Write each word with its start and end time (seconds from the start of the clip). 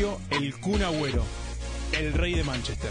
Sergio 0.00 0.18
El 0.30 0.58
Kun 0.60 0.82
Agüero, 0.82 1.22
el 1.92 2.14
rey 2.14 2.34
de 2.34 2.42
Manchester. 2.42 2.90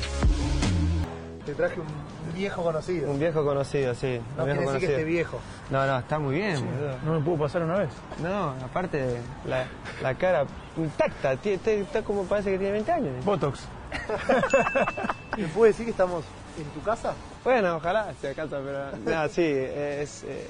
Te 1.43 1.55
traje 1.55 1.79
un 1.79 1.88
viejo 2.35 2.61
conocido. 2.61 3.09
Un 3.09 3.20
viejo 3.20 3.43
conocido, 3.43 3.95
sí. 3.95 4.21
No 4.38 4.43
un 4.43 4.49
viejo 4.49 4.61
quiere 4.61 4.73
decir 4.73 4.79
que 4.79 4.93
esté 4.93 5.04
viejo. 5.05 5.39
No, 5.71 5.88
no, 5.88 5.98
está 5.98 6.20
muy 6.20 6.35
bien, 6.35 6.63
boludo. 6.63 6.98
¿No 7.03 7.13
me 7.13 7.25
pudo 7.25 7.38
pasar 7.39 7.63
una 7.63 7.80
vez? 7.80 7.89
No, 8.21 8.49
aparte, 8.63 9.17
la, 9.48 9.66
la 10.03 10.13
cara 10.13 10.45
intacta, 10.77 11.34
está 11.34 12.03
como 12.03 12.25
parece 12.25 12.52
que 12.52 12.59
tiene 12.59 12.73
20 12.73 12.91
años. 12.91 13.26
Botox. 13.26 13.62
¿Me 15.38 15.48
puede 15.48 15.71
decir 15.71 15.85
que 15.85 15.91
estamos 15.91 16.23
en 16.59 16.66
tu 16.66 16.81
casa? 16.84 17.16
Bueno, 17.44 17.77
ojalá 17.77 18.13
sea 18.21 18.35
casa, 18.35 18.59
pero 18.63 18.98
nada, 19.03 19.27
sí, 19.30 19.41
es, 19.41 20.26
eh, 20.26 20.48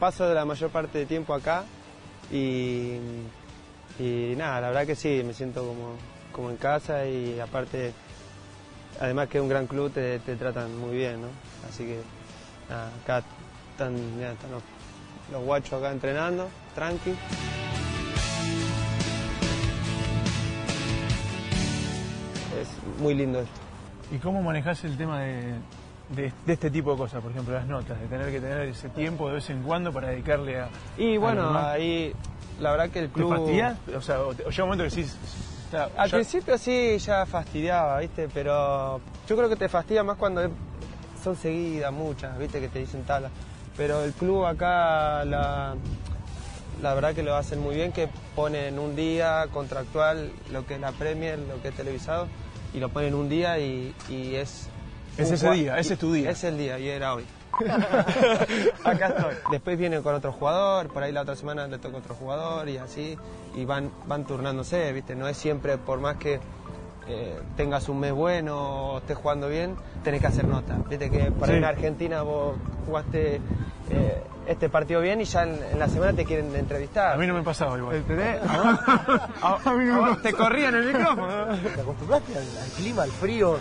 paso 0.00 0.28
de 0.28 0.34
la 0.34 0.44
mayor 0.44 0.70
parte 0.70 0.98
del 0.98 1.06
tiempo 1.06 1.32
acá 1.32 1.62
y, 2.32 2.98
y 3.98 4.34
nada, 4.36 4.60
la 4.60 4.68
verdad 4.68 4.86
que 4.86 4.94
sí, 4.96 5.22
me 5.24 5.32
siento 5.34 5.60
como, 5.66 5.96
como 6.32 6.50
en 6.50 6.56
casa 6.56 7.06
y 7.06 7.38
aparte, 7.40 7.92
además 9.00 9.28
que 9.28 9.38
es 9.38 9.42
un 9.42 9.48
gran 9.48 9.66
club, 9.66 9.92
te, 9.92 10.18
te 10.20 10.36
tratan 10.36 10.76
muy 10.78 10.96
bien, 10.96 11.20
¿no? 11.22 11.28
Así 11.68 11.84
que 11.84 12.00
nada, 12.68 12.90
acá 13.02 13.22
están, 13.72 13.94
están 13.96 14.50
los, 14.50 14.62
los 15.30 15.42
guachos 15.44 15.74
acá 15.74 15.92
entrenando, 15.92 16.48
tranqui. 16.74 17.14
Es 22.60 23.00
muy 23.00 23.14
lindo 23.14 23.40
esto. 23.40 23.60
¿Y 24.14 24.18
cómo 24.18 24.42
manejás 24.42 24.84
el 24.84 24.96
tema 24.96 25.20
de, 25.22 25.54
de- 26.14 26.32
de 26.46 26.52
este 26.52 26.70
tipo 26.70 26.92
de 26.92 26.98
cosas? 26.98 27.22
Por 27.22 27.30
ejemplo, 27.30 27.54
las 27.54 27.66
notas, 27.66 27.98
de 28.00 28.06
tener 28.06 28.30
que 28.30 28.40
tener 28.40 28.60
ese 28.68 28.88
tiempo 28.90 29.28
de 29.28 29.34
vez 29.34 29.50
en 29.50 29.62
cuando 29.62 29.92
para 29.92 30.08
dedicarle 30.08 30.60
a. 30.60 30.68
Y 30.98 31.16
bueno, 31.16 31.56
ahí 31.58 32.12
la 32.60 32.70
verdad 32.72 32.90
que 32.90 32.98
el 33.00 33.06
¿Te 33.08 33.12
club... 33.14 33.32
O 33.96 34.00
sea, 34.00 34.20
o 34.20 34.34
te- 34.34 34.44
o 34.44 34.50
llega 34.50 34.64
un 34.64 34.70
momento 34.70 34.84
que 34.84 34.96
decís. 35.02 35.16
Al 35.96 36.10
ya- 36.10 36.16
principio 36.16 36.58
sí, 36.58 36.98
ya 36.98 37.24
fastidiaba, 37.26 37.98
¿viste? 38.00 38.28
Pero 38.32 39.00
yo 39.28 39.36
creo 39.36 39.48
que 39.48 39.56
te 39.56 39.68
fastidia 39.68 40.02
más 40.04 40.16
cuando 40.18 40.42
son 41.22 41.34
seguidas 41.36 41.92
muchas, 41.92 42.36
¿viste? 42.38 42.60
Que 42.60 42.68
te 42.68 42.78
dicen 42.80 43.02
tablas. 43.04 43.30
Pero 43.76 44.02
el 44.04 44.12
club 44.12 44.44
acá, 44.44 45.24
la, 45.24 45.74
la 46.82 46.94
verdad 46.94 47.14
que 47.14 47.22
lo 47.22 47.34
hacen 47.36 47.58
muy 47.60 47.74
bien, 47.74 47.90
que 47.92 48.08
ponen 48.36 48.78
un 48.78 48.94
día 48.96 49.46
contractual 49.52 50.30
lo 50.50 50.66
que 50.66 50.74
es 50.74 50.80
la 50.80 50.92
Premier, 50.92 51.38
lo 51.38 51.60
que 51.62 51.68
es 51.68 51.74
televisado, 51.74 52.26
y 52.74 52.80
lo 52.80 52.90
ponen 52.90 53.14
un 53.14 53.28
día 53.30 53.58
y, 53.58 53.94
y 54.10 54.34
es... 54.34 54.68
Es 55.16 55.30
ese 55.30 55.50
día, 55.52 55.78
ese 55.78 55.94
es 55.94 55.98
tu 55.98 56.12
día. 56.12 56.30
Es 56.30 56.44
el 56.44 56.58
día 56.58 56.78
y 56.78 56.88
era 56.88 57.14
hoy. 57.14 57.24
Acá 58.84 59.06
estoy. 59.08 59.34
Después 59.50 59.78
vienen 59.78 60.02
con 60.02 60.14
otro 60.14 60.32
jugador, 60.32 60.88
por 60.88 61.02
ahí 61.02 61.12
la 61.12 61.22
otra 61.22 61.36
semana 61.36 61.66
le 61.66 61.78
toca 61.78 61.98
otro 61.98 62.14
jugador 62.14 62.68
y 62.68 62.78
así, 62.78 63.16
y 63.54 63.64
van, 63.64 63.90
van 64.06 64.24
turnándose, 64.24 64.92
¿viste? 64.92 65.14
No 65.14 65.28
es 65.28 65.36
siempre, 65.36 65.78
por 65.78 66.00
más 66.00 66.16
que 66.16 66.40
eh, 67.08 67.40
tengas 67.56 67.88
un 67.88 68.00
mes 68.00 68.12
bueno 68.12 68.92
o 68.94 68.98
estés 68.98 69.16
jugando 69.16 69.48
bien, 69.48 69.76
tenés 70.04 70.20
que 70.20 70.26
hacer 70.28 70.46
nota. 70.46 70.76
Viste 70.88 71.10
que 71.10 71.30
por 71.30 71.48
ahí 71.48 71.52
Sí. 71.54 71.58
en 71.58 71.64
Argentina 71.64 72.22
vos 72.22 72.56
jugaste 72.86 73.40
eh, 73.90 74.22
este 74.46 74.68
partido 74.68 75.00
bien 75.00 75.20
y 75.20 75.24
ya 75.24 75.42
en, 75.44 75.58
en 75.72 75.78
la 75.78 75.88
semana 75.88 76.12
te 76.14 76.24
quieren 76.24 76.54
entrevistar. 76.56 77.12
A 77.12 77.16
mí 77.16 77.26
no 77.26 77.34
me 77.34 77.42
pasaba 77.42 77.76
igual. 77.78 77.96
¿Entendés? 77.96 78.40
A 78.42 78.56
vos- 78.56 79.66
a 79.66 79.98
vos 79.98 80.22
te 80.22 80.32
corrían 80.32 80.74
el 80.74 80.86
micrófono. 80.86 81.46
¿Te 81.74 81.80
acostumbraste 81.80 82.32
al, 82.36 82.42
al 82.62 82.68
clima, 82.76 83.02
al 83.02 83.10
frío? 83.10 83.58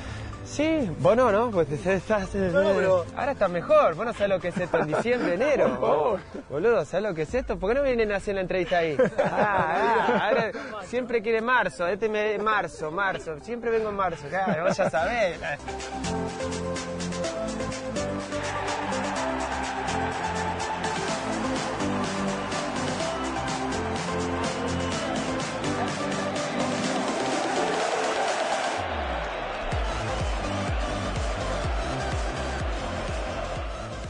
Sí, 0.52 0.92
vos 1.00 1.16
no, 1.16 1.32
¿no? 1.32 1.50
Pues 1.50 1.66
te- 1.70 1.94
estás, 1.96 2.36
No, 2.36 2.74
pero- 2.76 3.06
Ahora 3.16 3.32
está 3.32 3.48
mejor, 3.48 3.96
vos 3.96 4.06
no 4.06 4.12
sabés 4.12 4.30
lo 4.30 4.40
que 4.42 4.50
es 4.50 4.58
esto 4.58 4.80
en 4.80 4.88
diciembre, 4.88 5.36
enero. 5.36 6.20
Boludo, 6.50 6.84
¿sabés 6.84 7.08
lo 7.08 7.16
que 7.16 7.22
es 7.22 7.34
esto? 7.34 7.58
¿Por 7.58 7.70
qué 7.70 7.76
no 7.76 7.84
vienen 7.84 8.12
a 8.12 8.18
hacer 8.18 8.36
la 8.36 8.42
entrevista 8.42 8.80
ahí? 8.80 8.98
Ah, 9.24 9.30
ah, 9.30 10.20
ahora 10.28 10.52
siempre 10.84 11.22
quiere 11.22 11.40
marzo, 11.40 11.88
este 11.88 12.10
me, 12.10 12.38
marzo, 12.38 12.92
marzo, 12.92 13.40
siempre 13.42 13.72
vengo 13.72 13.90
en 13.92 13.96
marzo, 13.96 14.28
claro, 14.30 14.66
vos 14.66 14.76
ya 14.76 14.90
sabés. 14.90 15.40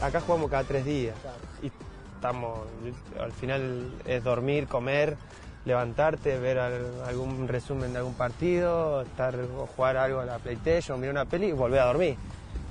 Acá 0.02 0.20
jugamos 0.20 0.50
cada 0.50 0.64
tres 0.64 0.84
días. 0.84 1.14
Y 1.62 1.70
estamos, 2.16 2.60
al 3.20 3.32
final 3.32 3.90
es 4.04 4.22
dormir, 4.24 4.66
comer, 4.66 5.16
levantarte, 5.64 6.38
ver 6.38 6.58
al- 6.58 7.02
algún 7.06 7.46
resumen 7.48 7.92
de 7.92 7.98
algún 7.98 8.14
partido, 8.14 9.02
estar 9.02 9.34
o 9.56 9.66
jugar 9.66 9.96
algo 9.96 10.20
a 10.20 10.24
la 10.24 10.38
PlayStation, 10.38 10.98
mirar 11.00 11.12
una 11.14 11.24
peli 11.24 11.46
y 11.46 11.52
volver 11.52 11.80
a 11.80 11.84
dormir. 11.86 12.16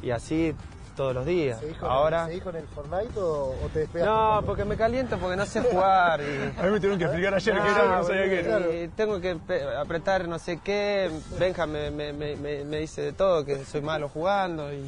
Y 0.01 0.11
así 0.11 0.53
todos 0.95 1.13
los 1.15 1.25
días. 1.25 1.59
¿Se 1.61 1.67
dijo, 1.67 1.85
Ahora. 1.85 2.25
¿se 2.25 2.33
dijo 2.33 2.49
en 2.49 2.55
el 2.57 2.67
Fortnite 2.67 3.17
o, 3.17 3.55
o 3.63 3.69
te 3.71 3.79
despegaste? 3.79 4.13
No, 4.13 4.43
porque 4.45 4.65
me 4.65 4.75
caliento 4.75 5.17
porque 5.17 5.37
no 5.37 5.45
sé 5.45 5.61
jugar 5.61 6.19
y. 6.19 6.23
A 6.59 6.63
mí 6.63 6.69
me 6.71 6.77
tuvieron 6.79 6.97
que 6.99 7.05
explicar 7.05 7.33
ayer 7.33 7.53
que 7.53 7.59
era 7.69 7.97
no 7.97 8.03
sabía 8.03 8.23
qué 8.25 8.39
era. 8.41 8.59
y 8.83 8.87
tengo 8.89 9.21
que 9.21 9.37
apretar 9.79 10.27
no 10.27 10.37
sé 10.37 10.59
qué. 10.63 11.09
Benja 11.39 11.65
me, 11.65 11.91
me- 11.91 12.11
me- 12.11 12.35
me- 12.35 12.65
me 12.65 12.77
dice 12.79 13.01
de 13.01 13.13
todo, 13.13 13.45
que 13.45 13.63
soy 13.63 13.81
malo 13.81 14.09
jugando 14.09 14.71
y, 14.73 14.83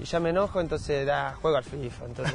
y 0.00 0.04
ya 0.04 0.20
me 0.20 0.30
enojo, 0.30 0.60
entonces 0.60 1.06
da, 1.06 1.34
juego 1.40 1.56
al 1.56 1.64
FIFA. 1.64 2.04
Entonces 2.06 2.34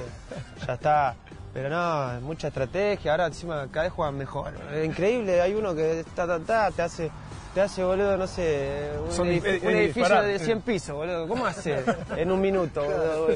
ya 0.67 0.73
está. 0.73 1.15
Pero 1.53 1.69
no, 1.69 2.19
mucha 2.21 2.47
estrategia. 2.47 3.11
Ahora 3.11 3.27
encima 3.27 3.67
cada 3.71 3.83
vez 3.83 3.93
juegan 3.93 4.17
mejor. 4.17 4.53
Es 4.73 4.85
increíble, 4.85 5.39
hay 5.41 5.53
uno 5.53 5.75
que 5.75 6.03
ta, 6.15 6.25
ta, 6.27 6.39
ta, 6.39 6.71
te 6.71 6.81
hace. 6.81 7.11
Te 7.53 7.61
hace, 7.61 7.83
boludo, 7.83 8.17
no 8.17 8.25
sé, 8.25 8.89
un, 9.05 9.11
Son 9.11 9.27
edif- 9.27 9.43
dif- 9.43 9.61
un 9.61 9.69
es 9.69 9.75
edificio 9.75 10.21
de 10.23 10.39
100 10.39 10.61
pisos, 10.61 10.95
boludo. 10.95 11.27
¿Cómo 11.27 11.45
hace 11.45 11.83
en 12.17 12.31
un 12.31 12.41
minuto, 12.41 12.81
boludo? 12.83 13.27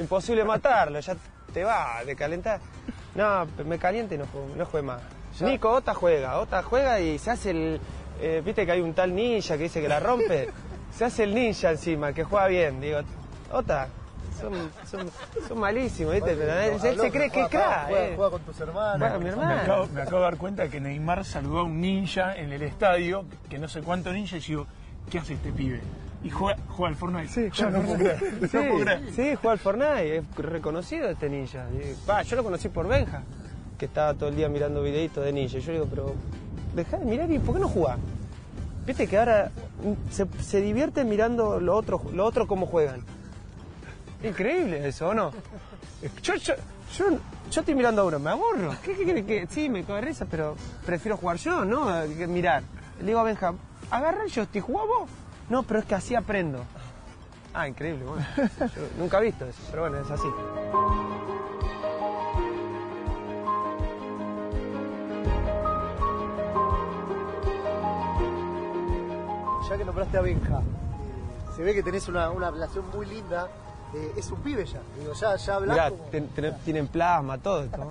Imposible 0.00 0.42
matarlo, 0.44 0.98
ya 0.98 1.14
te 1.54 1.62
va 1.62 2.02
de 2.04 2.16
calentar. 2.16 2.58
No, 3.14 3.46
me 3.64 3.78
caliente 3.78 4.16
y 4.16 4.18
no 4.18 4.26
juego, 4.26 4.48
no 4.56 4.66
juegue 4.66 4.86
más. 4.88 5.00
Nico, 5.40 5.70
Ota 5.70 5.94
juega, 5.94 6.40
Ota 6.40 6.64
juega 6.64 6.98
y 6.98 7.16
se 7.20 7.30
hace 7.30 7.50
el. 7.52 7.80
eh, 8.20 8.42
Viste 8.44 8.66
que 8.66 8.72
hay 8.72 8.80
un 8.80 8.92
tal 8.92 9.14
ninja 9.14 9.56
que 9.56 9.62
dice 9.64 9.80
que 9.80 9.88
la 9.88 10.00
rompe. 10.00 10.48
se 10.92 11.04
hace 11.04 11.22
el 11.22 11.32
ninja 11.32 11.70
encima, 11.70 12.12
que 12.12 12.24
juega 12.24 12.48
bien. 12.48 12.80
Digo, 12.80 12.98
Ota, 13.50 13.88
son, 14.40 14.52
son, 14.90 15.10
son 15.46 15.58
malísimos, 15.58 16.14
¿viste? 16.14 16.34
Pero 16.34 16.52
él, 16.52 16.72
él 16.82 16.90
Habló 16.90 17.02
se 17.02 17.10
cree 17.10 17.30
que 17.30 17.42
es 17.42 17.48
crack. 17.48 17.88
Juega, 17.88 18.08
eh. 18.08 18.12
juega 18.16 18.30
con 18.30 18.40
tus 18.42 18.60
hermanos. 18.60 18.98
Juega 18.98 19.18
mi 19.18 19.24
Me 19.24 19.30
hermano. 19.30 19.60
acabo, 19.60 19.86
me 19.88 20.02
acabo 20.02 20.16
de 20.18 20.22
dar 20.22 20.36
cuenta 20.36 20.68
que 20.68 20.80
Neymar 20.80 21.24
saludó 21.24 21.58
a 21.60 21.62
un 21.64 21.80
ninja 21.80 22.34
en 22.36 22.52
el 22.52 22.62
estadio, 22.62 23.24
que 23.48 23.58
no 23.58 23.68
sé 23.68 23.82
cuánto 23.82 24.12
ninja, 24.12 24.36
y 24.36 24.40
yo 24.40 24.48
digo, 24.48 24.66
¿qué 25.10 25.18
hace 25.18 25.34
este 25.34 25.52
pibe? 25.52 25.80
Y 26.22 26.30
juega, 26.30 26.58
juega 26.68 26.88
al 26.90 26.96
Fortnite. 26.96 27.28
Sí, 27.28 27.42
Yo 27.52 27.70
juega 27.70 27.70
no 27.70 27.78
al 27.78 27.84
puedo 27.84 27.98
creer. 27.98 28.18
Fortnite. 28.18 28.70
No 28.70 28.84
puedo 28.84 29.12
Sí, 29.12 29.34
juega 29.36 29.52
al 29.52 29.58
Fortnite, 29.58 30.16
es 30.16 30.24
reconocido 30.36 31.08
este 31.10 31.28
ninja. 31.28 31.66
Y, 31.72 32.24
yo 32.28 32.36
lo 32.36 32.44
conocí 32.44 32.68
por 32.68 32.86
Benja, 32.88 33.22
que 33.78 33.86
estaba 33.86 34.14
todo 34.14 34.28
el 34.28 34.36
día 34.36 34.48
mirando 34.48 34.82
videitos 34.82 35.24
de 35.24 35.32
ninja. 35.32 35.58
Y 35.58 35.60
yo 35.60 35.72
le 35.72 35.78
digo, 35.78 35.86
pero 35.90 36.14
dejá 36.74 36.98
de 36.98 37.04
mirar 37.04 37.30
y 37.30 37.38
¿por 37.38 37.54
qué 37.56 37.60
no 37.60 37.68
jugás? 37.68 37.98
Viste 38.86 39.06
que 39.06 39.18
ahora 39.18 39.50
mm, 39.82 40.10
se, 40.12 40.26
se 40.42 40.60
divierte 40.60 41.04
mirando 41.04 41.58
lo 41.60 41.76
otro, 41.76 42.02
lo 42.12 42.24
otro 42.24 42.46
cómo 42.46 42.66
juegan. 42.66 43.02
Increíble 44.22 44.86
eso, 44.86 45.08
¿o 45.08 45.14
no? 45.14 45.32
Yo, 46.22 46.34
yo, 46.34 46.54
yo, 46.96 47.04
yo 47.50 47.60
estoy 47.60 47.74
mirando 47.74 48.02
a 48.02 48.04
uno, 48.04 48.18
me 48.18 48.30
aburro. 48.30 48.74
¿Qué, 48.84 48.94
qué, 48.94 49.04
qué, 49.06 49.24
qué? 49.24 49.46
Sí, 49.48 49.68
me 49.68 49.82
cago 49.82 49.94
de 49.96 50.02
risa, 50.02 50.26
pero 50.30 50.56
prefiero 50.84 51.16
jugar 51.16 51.36
yo, 51.38 51.64
¿no? 51.64 51.86
Mirar. 52.28 52.62
Le 53.00 53.06
digo 53.06 53.20
a 53.20 53.24
Benja, 53.24 53.54
agarra 53.90 54.24
el 54.24 54.30
joystick, 54.30 54.62
¿jugá 54.62 54.84
vos? 54.84 55.08
No, 55.48 55.62
pero 55.62 55.80
es 55.80 55.86
que 55.86 55.94
así 55.94 56.14
aprendo. 56.14 56.64
Ah, 57.54 57.66
increíble, 57.66 58.04
bueno. 58.04 58.24
Nunca 58.98 59.18
he 59.18 59.24
visto 59.24 59.46
eso, 59.46 59.60
pero 59.70 59.82
bueno, 59.82 59.98
es 59.98 60.10
así. 60.10 60.28
Ya 69.68 69.78
que 69.78 69.84
nombraste 69.84 70.18
a 70.18 70.20
Benja, 70.20 70.62
se 71.56 71.62
ve 71.62 71.74
que 71.74 71.82
tenés 71.82 72.08
una, 72.08 72.30
una 72.30 72.50
relación 72.50 72.84
muy 72.94 73.06
linda. 73.06 73.48
Eh, 73.92 74.12
es 74.16 74.30
un 74.30 74.40
pibe 74.40 74.64
ya. 74.64 74.78
Digo, 74.98 75.12
ya, 75.14 75.34
ya 75.36 75.60
Mirá, 75.60 75.90
como... 75.90 76.04
ten- 76.04 76.28
ten- 76.28 76.56
tienen 76.64 76.86
plasma, 76.86 77.38
todo 77.38 77.64
esto. 77.64 77.90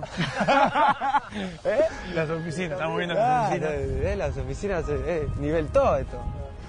¿Eh? 1.64 1.84
Las 2.14 2.30
oficinas, 2.30 2.72
estamos 2.72 2.96
viendo 2.96 3.14
las 3.14 3.48
oficinas. 3.50 3.70
eh, 3.72 4.14
las 4.16 4.36
oficinas, 4.36 4.84
eh, 4.88 5.28
nivel 5.38 5.66
todo 5.68 5.96
esto. 5.96 6.18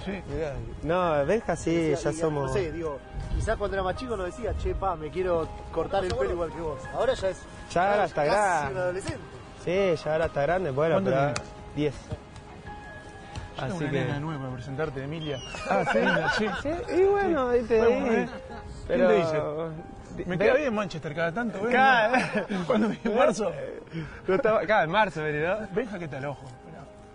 Sí. 0.06 0.22
Mirá. 0.34 0.54
No, 0.84 1.26
Benja 1.26 1.56
sí, 1.56 1.74
Decía, 1.76 2.12
ya 2.12 2.18
y, 2.18 2.20
somos... 2.20 2.48
No 2.48 2.54
sé, 2.54 2.72
digo, 2.72 2.98
quizás 3.36 3.56
cuando 3.56 3.76
era 3.78 3.84
más 3.84 3.96
chico 3.96 4.18
no 4.18 4.24
decía, 4.24 4.54
che, 4.58 4.76
pa, 4.76 4.96
me 4.96 5.10
quiero 5.10 5.48
cortar 5.72 6.04
el 6.04 6.14
pelo 6.14 6.32
igual 6.32 6.52
que 6.52 6.60
vos. 6.62 6.80
Ahora 6.94 7.14
ya 7.14 7.30
es. 7.30 7.38
Ya 7.72 7.92
ahora 7.92 8.06
está 8.06 8.24
grande. 8.26 8.72
un 8.74 8.78
adolescente. 8.82 9.20
Sí, 9.64 10.04
ya 10.04 10.12
ahora 10.14 10.26
está 10.26 10.42
grande, 10.42 10.72
bueno, 10.72 10.96
¿Cuánto 10.96 11.12
pero... 11.12 11.34
tenés? 11.34 11.50
10. 11.76 11.94
Yo 11.94 13.68
tengo 13.68 13.76
Así 13.76 13.84
una 13.84 13.92
que... 13.92 14.00
nena 14.06 14.20
nueva 14.20 14.42
para 14.42 14.54
presentarte, 14.56 15.04
Emilia. 15.04 15.38
Ah, 15.70 15.86
¿sí? 15.94 16.00
Sí. 16.40 16.50
Sí, 16.64 16.96
y 16.98 17.04
bueno, 17.04 17.50
ahí 17.50 17.62
te 17.62 17.78
Bueno. 17.80 18.12
¿eh? 18.14 18.30
Pero... 18.88 19.08
¿Quién 19.08 19.20
te 19.20 19.26
dice? 19.26 20.28
Me 20.28 20.38
queda 20.38 20.54
bien 20.56 20.74
Manchester 20.76 21.16
cada 21.16 21.32
tanto, 21.32 21.62
¿ves? 21.62 21.72
Cada- 21.76 22.46
Cuando 22.68 22.90
vi 22.90 23.00
en 23.04 23.16
marzo. 23.16 23.52
No 24.28 24.36
estaba- 24.36 24.62
Acá, 24.62 24.84
en 24.84 24.90
marzo, 24.92 25.22
¿no? 25.22 25.68
Benja, 25.74 26.00
¿qué 26.00 26.08
tal, 26.08 26.26
ojo? 26.26 26.44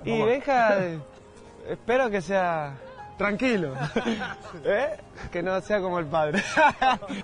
Y. 0.04 0.22
Benja, 0.22 0.76
espero 1.68 2.10
que 2.10 2.20
sea 2.20 2.74
tranquilo, 3.18 3.72
¿eh? 4.64 4.90
que 5.32 5.42
no 5.42 5.58
sea 5.62 5.80
como 5.80 5.98
el 5.98 6.04
padre. 6.06 6.42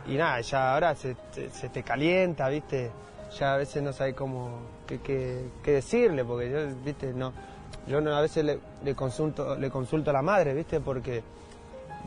y 0.06 0.14
nada, 0.16 0.40
ya 0.40 0.72
ahora 0.74 0.94
se, 0.94 1.16
se- 1.32 1.50
se 1.50 1.68
te 1.68 1.82
calienta, 1.82 2.48
¿viste? 2.48 2.90
Ya 3.38 3.54
a 3.54 3.56
veces 3.58 3.82
no 3.82 3.92
sabes 3.92 4.14
cómo, 4.14 4.58
qué, 4.86 5.00
qué- 5.00 5.44
qué 5.62 5.72
decirle, 5.72 6.24
porque 6.24 6.50
yo, 6.50 6.58
¿viste? 6.82 7.12
No, 7.12 7.32
yo 7.86 8.00
no, 8.00 8.14
a 8.16 8.20
veces 8.22 8.42
le, 8.44 8.58
le 8.84 8.94
consulto, 8.94 9.54
le 9.56 9.70
consulto 9.70 10.10
a 10.10 10.12
la 10.14 10.22
madre, 10.22 10.54
¿viste? 10.54 10.80
Porque 10.80 11.22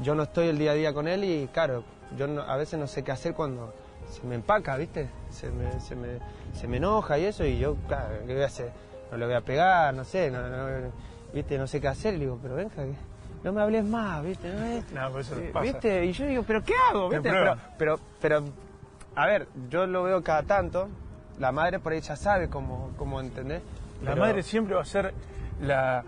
yo 0.01 0.13
no 0.15 0.23
estoy 0.23 0.47
el 0.49 0.57
día 0.57 0.71
a 0.71 0.75
día 0.75 0.93
con 0.93 1.07
él 1.07 1.23
y 1.23 1.47
claro, 1.53 1.83
yo 2.17 2.27
no- 2.27 2.41
a 2.41 2.55
veces 2.57 2.79
no 2.79 2.87
sé 2.87 3.03
qué 3.03 3.11
hacer 3.11 3.33
cuando 3.33 3.73
se 4.09 4.25
me 4.27 4.35
empaca, 4.35 4.77
¿viste? 4.77 5.09
Se 5.31 5.49
me, 5.51 5.79
se 5.79 5.95
me, 5.95 6.19
se 6.53 6.67
me 6.67 6.77
enoja 6.77 7.17
y 7.17 7.25
eso 7.25 7.45
y 7.45 7.57
yo, 7.57 7.75
claro, 7.87 8.15
¿qué 8.27 8.33
voy 8.33 8.43
a 8.43 8.47
hacer? 8.47 8.71
No 9.11 9.17
le 9.17 9.25
voy 9.25 9.35
a 9.35 9.41
pegar, 9.41 9.93
no 9.93 10.03
sé, 10.03 10.29
no, 10.31 10.47
no- 10.47 10.91
¿viste? 11.33 11.57
No 11.57 11.67
sé 11.67 11.81
qué 11.81 11.87
hacer. 11.87 12.13
Le 12.13 12.19
digo, 12.21 12.39
pero 12.41 12.55
venga, 12.55 12.71
no 13.43 13.53
me 13.53 13.61
hables 13.61 13.83
más, 13.85 14.23
¿viste? 14.23 14.49
No, 14.51 14.63
es- 14.65 14.91
No, 14.91 15.07
pero 15.07 15.19
eso 15.19 15.35
eh, 15.39 15.49
pasa. 15.53 15.63
¿Viste? 15.63 16.05
Y 16.05 16.11
yo 16.13 16.25
digo, 16.25 16.43
¿pero 16.43 16.63
qué 16.63 16.73
hago? 16.89 17.09
Te 17.09 17.15
¿Viste? 17.19 17.29
Pero, 17.31 17.57
pero, 17.77 17.99
pero, 18.21 18.43
a 19.15 19.25
ver, 19.27 19.47
yo 19.69 19.85
lo 19.87 20.03
veo 20.03 20.23
cada 20.23 20.43
tanto. 20.43 20.87
La 21.39 21.51
madre 21.51 21.79
por 21.79 21.91
ahí 21.93 21.99
ya 22.01 22.15
sabe 22.15 22.49
cómo, 22.49 22.91
cómo 22.97 23.19
entender. 23.19 23.61
La 24.03 24.15
madre 24.15 24.41
siempre 24.43 24.75
va 24.75 24.81
a 24.81 24.85
ser 24.85 25.13
la... 25.61 26.03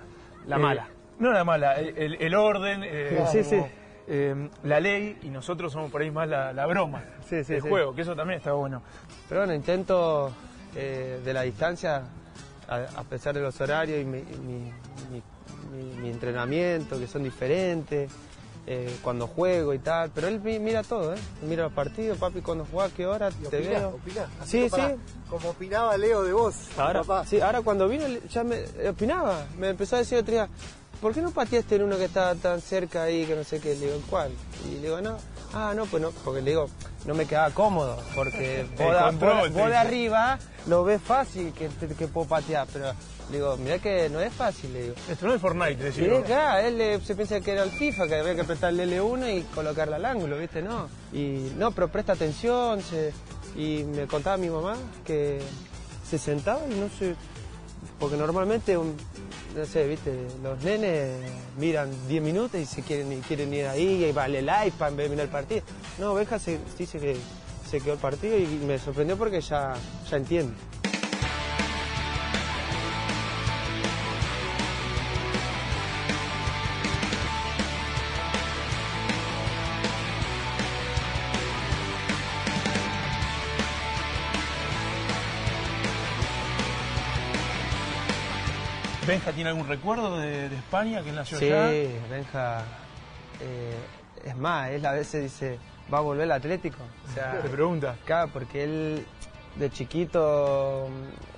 La 0.45 0.55
eh, 0.55 0.59
mala. 0.59 0.87
No 1.19 1.31
la 1.33 1.43
mala, 1.43 1.75
el, 1.75 2.15
el 2.21 2.35
orden, 2.35 2.81
eh, 2.83 3.25
Sí, 3.31 3.43
sí. 3.43 3.59
Eh, 4.07 4.49
la 4.63 4.79
ley, 4.79 5.17
y 5.23 5.29
nosotros 5.29 5.71
somos 5.73 5.91
por 5.91 6.01
ahí 6.01 6.11
más 6.11 6.27
la, 6.29 6.53
la 6.53 6.65
broma, 6.65 7.03
Sí, 7.29 7.43
sí, 7.43 7.55
el 7.55 7.61
sí. 7.61 7.69
juego, 7.69 7.93
que 7.93 8.01
eso 8.03 8.15
también 8.15 8.37
está 8.39 8.53
bueno. 8.53 8.81
Pero 9.27 9.41
bueno, 9.41 9.53
intento 9.53 10.31
eh, 10.75 11.19
de 11.23 11.33
la 11.33 11.41
distancia, 11.41 12.03
a, 12.67 12.75
a 12.99 13.03
pesar 13.03 13.33
de 13.35 13.41
los 13.41 13.59
horarios 13.61 14.01
y 14.01 14.05
mi, 14.05 14.21
mi- 14.21 14.71
mi- 15.11 15.23
mi- 15.73 16.01
mi 16.01 16.09
entrenamiento, 16.09 16.97
que 16.99 17.07
son 17.07 17.23
diferentes, 17.23 18.09
eh, 18.69 18.97
cuando 19.01 19.27
juego 19.27 19.73
y 19.73 19.79
tal. 19.79 20.11
Pero 20.13 20.27
él 20.27 20.41
mi- 20.41 20.59
mira 20.59 20.83
todo, 20.83 21.13
¿eh? 21.13 21.17
Mira 21.43 21.63
los 21.63 21.73
partidos, 21.73 22.17
papi, 22.17 22.41
cuando 22.41 22.65
jugás, 22.65 22.91
qué 22.93 23.05
hora, 23.05 23.29
¿Y 23.29 23.47
te 23.47 23.59
veo. 23.61 23.97
Sí, 24.45 24.69
sí. 24.69 24.81
Como 25.29 25.49
opinaba 25.49 25.97
Leo 25.97 26.23
de 26.23 26.33
vos, 26.33 26.55
Ahora, 26.77 27.01
papá. 27.01 27.25
sí, 27.25 27.39
ahora 27.41 27.61
cuando 27.61 27.87
vino 27.87 28.05
ya 28.29 28.43
me 28.43 28.63
opinaba, 28.89 29.45
me 29.57 29.69
empezó 29.69 29.95
a 29.95 29.99
decir 29.99 30.17
otro 30.17 30.33
día, 30.33 30.47
¿por 31.01 31.13
qué 31.13 31.21
no 31.21 31.31
pateaste 31.31 31.75
en 31.75 31.83
uno 31.83 31.97
que 31.97 32.05
estaba 32.05 32.35
tan 32.35 32.61
cerca 32.61 33.03
ahí 33.03 33.25
que 33.25 33.35
no 33.35 33.43
sé 33.43 33.59
qué? 33.59 33.75
Le 33.75 33.87
digo, 33.87 34.01
¿cuál? 34.09 34.31
Y 34.69 34.75
le 34.75 34.81
digo, 34.81 35.01
no, 35.01 35.17
ah, 35.53 35.73
no, 35.75 35.85
pues 35.85 36.01
no, 36.01 36.11
porque 36.23 36.41
le 36.41 36.51
digo, 36.51 36.69
no 37.05 37.13
me 37.13 37.25
quedaba 37.25 37.51
cómodo, 37.51 37.97
porque 38.15 38.65
vos, 38.77 38.95
control, 38.95 39.49
vos- 39.51 39.69
de 39.69 39.75
arriba 39.77 40.39
lo 40.67 40.83
ves 40.83 41.01
fácil 41.01 41.53
que, 41.53 41.69
que 41.95 42.07
puedo 42.07 42.27
patear, 42.27 42.67
pero 42.73 42.91
le 43.29 43.37
digo, 43.37 43.57
mirá 43.57 43.79
que 43.79 44.09
no 44.09 44.19
es 44.21 44.33
fácil, 44.33 44.71
le 44.73 44.81
digo. 44.83 44.95
Esto 45.09 45.27
no 45.27 45.33
es 45.33 45.41
Fortnite, 45.41 45.87
es 45.89 45.97
acá, 46.23 46.61
él 46.65 46.79
eh, 46.79 46.99
se 47.03 47.13
piensa 47.15 47.39
que 47.41 47.51
era 47.51 47.63
el 47.63 47.71
FIFA, 47.71 48.07
que 48.07 48.15
había 48.15 48.35
que 48.35 48.41
apretar 48.41 48.71
el 48.73 48.79
L1 48.79 49.37
y 49.37 49.41
colocarla 49.53 49.97
al 49.97 50.05
ángulo, 50.05 50.37
¿viste? 50.37 50.61
No. 50.61 50.87
Y 51.13 51.51
no, 51.57 51.71
pero 51.71 51.89
presta 51.89 52.13
atención. 52.13 52.81
se- 52.81 53.13
y 53.55 53.83
me 53.85 54.05
contaba 54.07 54.37
mi 54.37 54.49
mamá 54.49 54.75
que 55.05 55.39
se 56.07 56.17
sentaba 56.19 56.61
y 56.69 56.75
no 56.75 56.89
sé. 56.99 57.15
Porque 57.99 58.15
normalmente, 58.15 58.77
un- 58.77 58.95
no 59.57 59.65
sé, 59.65 59.87
¿viste? 59.87 60.13
Los 60.43 60.63
nenes 60.63 61.09
miran 61.57 61.89
10 62.07 62.21
minutos 62.21 62.61
y 62.61 62.65
se 62.65 62.83
quieren, 62.83 63.11
y 63.11 63.17
quieren 63.17 63.51
ir 63.53 63.65
ahí 63.65 64.05
y 64.05 64.11
vale 64.11 64.39
el 64.39 64.49
iPad 64.67 64.89
en 64.89 64.97
vez 64.97 65.05
de 65.05 65.09
mirar 65.09 65.25
el 65.25 65.31
partido. 65.31 65.61
No, 65.97 66.13
Benja 66.13 66.37
se, 66.37 66.59
dice 66.77 66.99
que 66.99 67.17
se 67.67 67.81
quedó 67.81 67.93
el 67.93 67.99
partido 67.99 68.37
y 68.37 68.45
me 68.45 68.77
sorprendió 68.77 69.17
porque 69.17 69.41
ya, 69.41 69.73
ya 70.09 70.17
entiende. 70.17 70.53
¿Benja 89.17 89.31
tiene 89.31 89.49
algún 89.49 89.67
recuerdo 89.67 90.19
de, 90.19 90.47
de 90.47 90.55
España 90.55 91.01
que 91.01 91.11
nació 91.11 91.39
Sí, 91.39 91.51
allá? 91.51 91.69
Benja. 92.07 92.61
eh, 93.41 93.73
es 94.23 94.35
más, 94.37 94.69
él 94.69 94.85
a 94.85 94.91
veces 94.91 95.23
dice, 95.23 95.57
va 95.91 95.97
a 95.97 96.01
volver 96.01 96.25
al 96.25 96.33
Atlético. 96.33 96.77
O 97.09 97.13
sea, 97.13 97.39
Te 97.41 97.49
pregunta. 97.49 97.95
Claro, 98.05 98.29
porque 98.31 98.63
él 98.63 99.05
de 99.55 99.71
chiquito, 99.71 100.87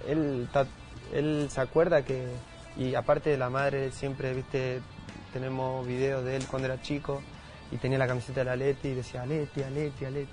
él, 0.06 1.48
se 1.50 1.62
acuerda 1.62 2.04
que, 2.04 2.28
y 2.76 2.96
aparte 2.96 3.30
de 3.30 3.38
la 3.38 3.50
madre, 3.50 3.92
siempre, 3.94 4.34
viste, 4.34 4.82
tenemos 5.32 5.88
videos 5.88 6.26
de 6.26 6.36
él 6.36 6.46
cuando 6.48 6.66
era 6.68 6.82
chico 6.82 7.22
y 7.72 7.78
tenía 7.78 7.98
la 7.98 8.08
camiseta 8.08 8.42
del 8.42 8.50
Atleti 8.50 8.90
y 8.90 8.96
decía 8.96 9.22
Aleti, 9.22 9.64
Aleti, 9.64 10.04
Aleti. 10.04 10.32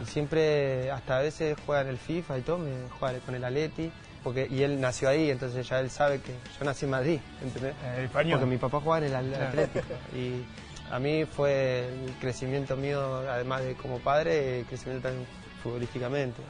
Y 0.00 0.06
siempre, 0.06 0.92
hasta 0.92 1.18
a 1.18 1.22
veces 1.22 1.56
juega 1.66 1.82
en 1.82 1.88
el 1.88 1.98
FIFA 1.98 2.38
y 2.38 2.42
todo, 2.42 2.58
me 2.58 2.70
juega 3.00 3.18
con 3.18 3.34
el 3.34 3.42
Atleti, 3.42 3.90
porque, 4.22 4.46
y 4.50 4.62
él 4.62 4.80
nació 4.80 5.08
ahí, 5.08 5.30
entonces 5.30 5.68
ya 5.68 5.80
él 5.80 5.90
sabe 5.90 6.20
que 6.20 6.32
yo 6.58 6.64
nací 6.64 6.84
en 6.84 6.90
Madrid, 6.90 7.20
¿entendés? 7.42 7.74
Eh, 7.84 8.04
español. 8.04 8.38
Porque 8.38 8.50
mi 8.50 8.58
papá 8.58 8.80
jugaba 8.80 8.98
en 8.98 9.12
el 9.12 9.14
Al-. 9.14 9.34
Atlético. 9.34 9.86
Y 10.14 10.44
a 10.90 10.98
mí 10.98 11.24
fue 11.24 11.88
el 11.88 12.14
crecimiento 12.20 12.76
mío, 12.76 13.18
además 13.28 13.62
de 13.62 13.74
como 13.74 13.98
padre, 13.98 14.60
el 14.60 14.66
crecimiento 14.66 15.08
también 15.08 15.26
futbolísticamente. 15.62 16.40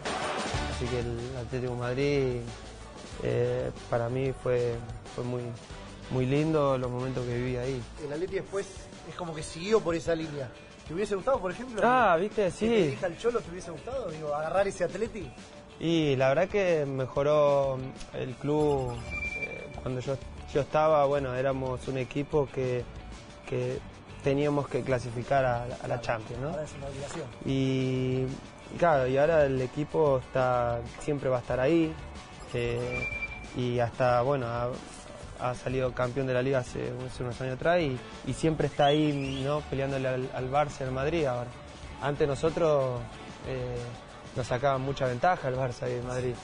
Así 0.75 0.87
que 0.87 1.01
el 1.01 1.37
Atlético 1.37 1.73
de 1.73 1.79
Madrid 1.79 2.41
eh, 3.23 3.71
para 3.91 4.09
mí 4.09 4.33
fue, 4.43 4.75
fue 5.15 5.25
muy, 5.25 5.43
muy 6.11 6.27
lindo 6.27 6.79
los 6.79 6.91
momentos 6.91 7.25
que 7.27 7.35
viví 7.35 7.57
ahí. 7.57 7.83
El 8.05 8.13
Atleti 8.13 8.37
después 8.37 8.67
es 9.09 9.15
como 9.17 9.35
que 9.35 9.43
siguió 9.43 9.81
por 9.81 9.95
esa 9.95 10.15
línea. 10.15 10.49
¿Te 10.87 10.95
hubiese 10.95 11.17
gustado, 11.17 11.39
por 11.41 11.51
ejemplo? 11.51 11.83
Ah, 11.85 12.17
viste, 12.17 12.45
que 12.45 12.51
te 12.51 12.57
sí. 12.57 12.67
dirija 12.67 13.09
el 13.09 13.19
Cholo, 13.19 13.41
¿te 13.41 13.51
hubiese 13.51 13.71
gustado? 13.71 14.11
Digo, 14.11 14.35
agarrar 14.35 14.67
ese 14.69 14.85
Atleti. 14.85 15.31
Y 15.81 16.17
la 16.17 16.29
verdad 16.29 16.49
que 16.49 16.85
mejoró 16.87 17.79
el 18.15 18.35
club. 18.35 18.93
eh, 19.37 19.67
cuando 19.83 20.01
yo, 20.01 20.17
yo 20.53 20.61
estaba, 20.63 21.05
bueno, 21.07 21.35
éramos 21.35 21.87
un 21.89 21.99
equipo 21.99 22.49
que, 22.53 22.85
que 23.49 23.79
teníamos 24.25 24.69
que 24.69 24.83
clasificar 24.83 25.45
a, 25.45 25.67
la- 25.67 25.77
a 25.83 25.87
la 25.89 26.01
Champions, 26.01 26.43
¿no? 26.43 26.49
Ahora 26.51 26.65
es 26.65 26.75
una 26.75 26.87
obligación. 26.89 27.27
Y 27.47 28.25
claro, 28.79 29.07
y 29.07 29.17
ahora 29.17 29.45
el 29.47 29.61
equipo 29.63 30.19
está 30.19 30.81
siempre 31.01 31.29
va 31.29 31.37
a 31.39 31.41
estar 31.41 31.61
ahí. 31.61 31.93
eh, 32.55 33.07
y 33.57 33.79
hasta, 33.79 34.21
bueno, 34.23 34.47
ha, 34.47 34.69
ha 35.41 35.55
salido 35.55 35.93
campeón 35.93 36.27
de 36.27 36.35
la 36.35 36.43
liga 36.43 36.59
hace, 36.59 36.93
hace 37.07 37.23
unos 37.23 37.41
años 37.41 37.55
atrás 37.55 37.81
y, 37.81 37.97
y 38.27 38.33
siempre 38.35 38.67
está 38.67 38.87
ahí, 38.87 39.43
¿no? 39.45 39.61
Peleándole 39.71 40.09
al, 40.09 40.29
al 40.35 40.51
Barça 40.51 40.83
al 40.83 40.91
Madrid 40.93 41.25
ahora. 41.25 41.49
Antes 42.03 42.27
nosotros 42.29 43.01
eh, 43.49 43.78
nos 44.39 44.47
sacaban 44.47 44.81
mucha 44.83 45.07
ventaja 45.07 45.49
el 45.49 45.57
Barça 45.57 45.91
y 45.91 45.95
el 45.95 46.05
Madrid. 46.05 46.35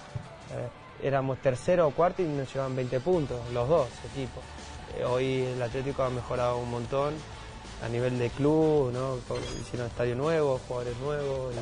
Eh, 0.50 1.06
éramos 1.06 1.38
tercero 1.38 1.86
o 1.86 1.90
cuarto 1.92 2.22
y 2.22 2.24
nos 2.26 2.52
llevaban 2.52 2.74
20 2.74 3.00
puntos, 3.00 3.38
los 3.52 3.68
dos 3.68 3.88
equipos. 4.12 4.42
Eh, 4.98 5.04
hoy 5.04 5.42
el 5.42 5.62
Atlético 5.62 6.02
ha 6.02 6.10
mejorado 6.10 6.58
un 6.58 6.70
montón 6.70 7.14
a 7.84 7.88
nivel 7.88 8.18
de 8.18 8.30
club, 8.30 8.92
¿no? 8.92 9.18
Hicieron 9.60 9.86
estadio 9.86 10.16
nuevo, 10.16 10.60
jugadores 10.66 10.98
nuevos 10.98 11.54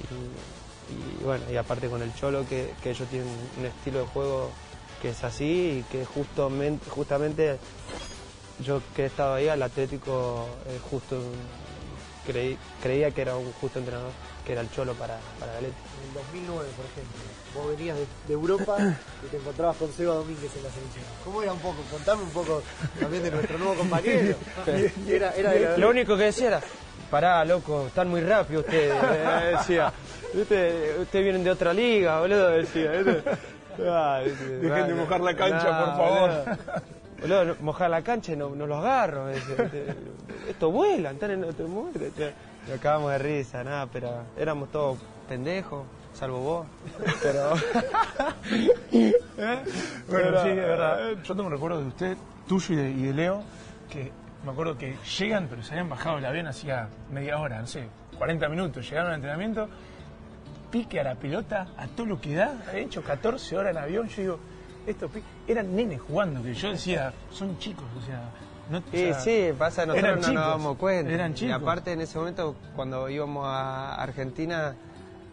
y, 0.00 1.24
bueno, 1.24 1.44
y 1.50 1.56
aparte 1.56 1.88
con 1.88 2.00
el 2.00 2.14
Cholo 2.14 2.46
que, 2.48 2.72
que 2.82 2.90
ellos 2.90 3.08
tienen 3.08 3.28
un 3.58 3.66
estilo 3.66 4.00
de 4.00 4.06
juego 4.06 4.50
que 5.02 5.10
es 5.10 5.24
así 5.24 5.80
y 5.80 5.84
que 5.90 6.04
justamente, 6.04 6.88
justamente 6.90 7.58
yo 8.64 8.80
que 8.94 9.02
he 9.02 9.06
estado 9.06 9.34
ahí 9.34 9.48
al 9.48 9.62
Atlético 9.62 10.46
eh, 10.66 10.78
justo 10.90 11.20
creí- 12.26 12.56
creía 12.82 13.10
que 13.10 13.22
era 13.22 13.36
un 13.36 13.52
justo 13.60 13.78
entrenador, 13.78 14.10
que 14.46 14.52
era 14.52 14.60
el 14.62 14.70
Cholo 14.70 14.94
para, 14.94 15.18
para 15.38 15.52
Atlético. 15.52 15.78
En 16.02 16.08
el 16.08 16.14
2009, 16.14 16.68
por 16.76 16.86
ejemplo, 16.86 17.20
vos 17.54 17.76
venías 17.76 17.96
de, 17.96 18.06
de 18.28 18.32
Europa 18.34 18.76
y 19.24 19.26
te 19.30 19.36
encontrabas 19.36 19.76
con 19.76 19.92
Seba 19.92 20.14
Domínguez 20.14 20.50
en 20.56 20.62
la 20.62 20.70
selección. 20.70 21.04
¿Cómo 21.24 21.42
era 21.42 21.52
un 21.52 21.58
poco? 21.60 21.76
Contame 21.90 22.22
un 22.22 22.30
poco 22.30 22.62
también 23.00 23.22
de 23.22 23.30
nuestro 23.30 23.58
nuevo 23.58 23.74
compañero. 23.74 24.36
Era, 25.08 25.34
era 25.34 25.50
de 25.52 25.60
la- 25.60 25.76
Lo 25.76 25.90
único 25.90 26.16
que 26.16 26.24
decía 26.24 26.48
era, 26.48 26.60
pará, 27.10 27.44
loco, 27.44 27.86
están 27.88 28.08
muy 28.08 28.20
rápido 28.20 28.60
ustedes, 28.60 28.94
eh, 29.12 29.56
decía. 29.58 29.92
Ustedes, 30.32 30.98
ustedes 31.00 31.24
vienen 31.24 31.42
de 31.42 31.50
otra 31.50 31.72
liga, 31.74 32.20
boludo, 32.20 32.50
decía. 32.50 32.92
Ah. 33.84 34.20
Dejen 34.24 34.86
de 34.88 34.94
mojar 34.94 35.20
la 35.20 35.34
cancha, 35.34 35.70
nah, 35.70 35.84
por 35.84 35.96
favor. 35.96 36.58
Boludo, 37.20 37.56
mojar 37.60 37.90
la 37.90 38.02
cancha 38.02 38.32
y 38.32 38.36
no, 38.36 38.50
no 38.50 38.66
los 38.66 38.78
agarro. 38.78 39.26
decía. 39.26 39.70
Esto 40.50 40.72
vuelan, 40.72 41.14
están 41.14 41.30
en 41.30 41.44
otro 41.44 41.68
mundo. 41.68 42.00
Nos 42.66 42.76
acabamos 42.76 43.12
de 43.12 43.18
risa, 43.18 43.62
nada, 43.62 43.86
pero 43.86 44.10
éramos 44.36 44.68
todos 44.72 44.98
pendejos, 45.28 45.86
salvo 46.12 46.40
vos. 46.40 46.66
Pero. 47.22 47.50
Bueno, 49.36 49.60
Pero, 50.10 50.42
sí, 50.42 50.48
es 50.48 50.56
verdad. 50.56 51.10
Yo 51.22 51.34
tengo 51.36 51.46
un 51.46 51.52
recuerdo 51.52 51.80
de 51.80 51.86
usted, 51.86 52.16
tuyo 52.48 52.74
y 52.74 52.76
de, 52.76 52.90
y 52.90 53.02
de 53.02 53.14
Leo, 53.14 53.42
que 53.88 54.10
me 54.44 54.50
acuerdo 54.50 54.76
que 54.76 54.96
llegan, 55.18 55.46
pero 55.48 55.62
se 55.62 55.70
habían 55.70 55.88
bajado 55.88 56.16
del 56.16 56.24
avión 56.24 56.48
hacía 56.48 56.88
media 57.12 57.38
hora, 57.38 57.60
no 57.60 57.68
sé, 57.68 57.86
40 58.18 58.48
minutos, 58.48 58.88
llegaron 58.88 59.10
al 59.10 59.16
entrenamiento, 59.16 59.68
pique 60.72 60.98
a 60.98 61.04
la 61.04 61.14
pelota, 61.14 61.68
a 61.76 61.86
todo 61.86 62.06
lo 62.06 62.20
que 62.20 62.34
da, 62.34 62.54
ha 62.68 62.76
hecho 62.76 63.02
14 63.02 63.56
horas 63.56 63.76
en 63.76 63.82
avión, 63.82 64.08
yo 64.08 64.22
digo, 64.22 64.40
estos 64.86 65.10
eran 65.46 65.74
nenes 65.74 66.00
jugando, 66.00 66.42
que 66.42 66.54
yo 66.54 66.70
decía, 66.70 67.12
son 67.30 67.58
chicos, 67.58 67.84
o 67.98 68.04
sea, 68.06 68.30
no 68.70 68.78
o 68.78 68.82
Sí, 68.90 68.98
sea, 68.98 69.20
sí, 69.20 69.48
pasa, 69.58 69.84
nosotros 69.86 70.10
no 70.16 70.20
chicos, 70.20 70.34
nos 70.34 70.46
damos 70.46 70.76
cuenta. 70.76 71.12
eran 71.12 71.32
Y 71.32 71.34
chicos. 71.34 71.54
aparte 71.62 71.92
en 71.92 72.00
ese 72.00 72.18
momento, 72.18 72.56
cuando 72.76 73.08
íbamos 73.08 73.44
a 73.46 73.94
Argentina, 73.94 74.74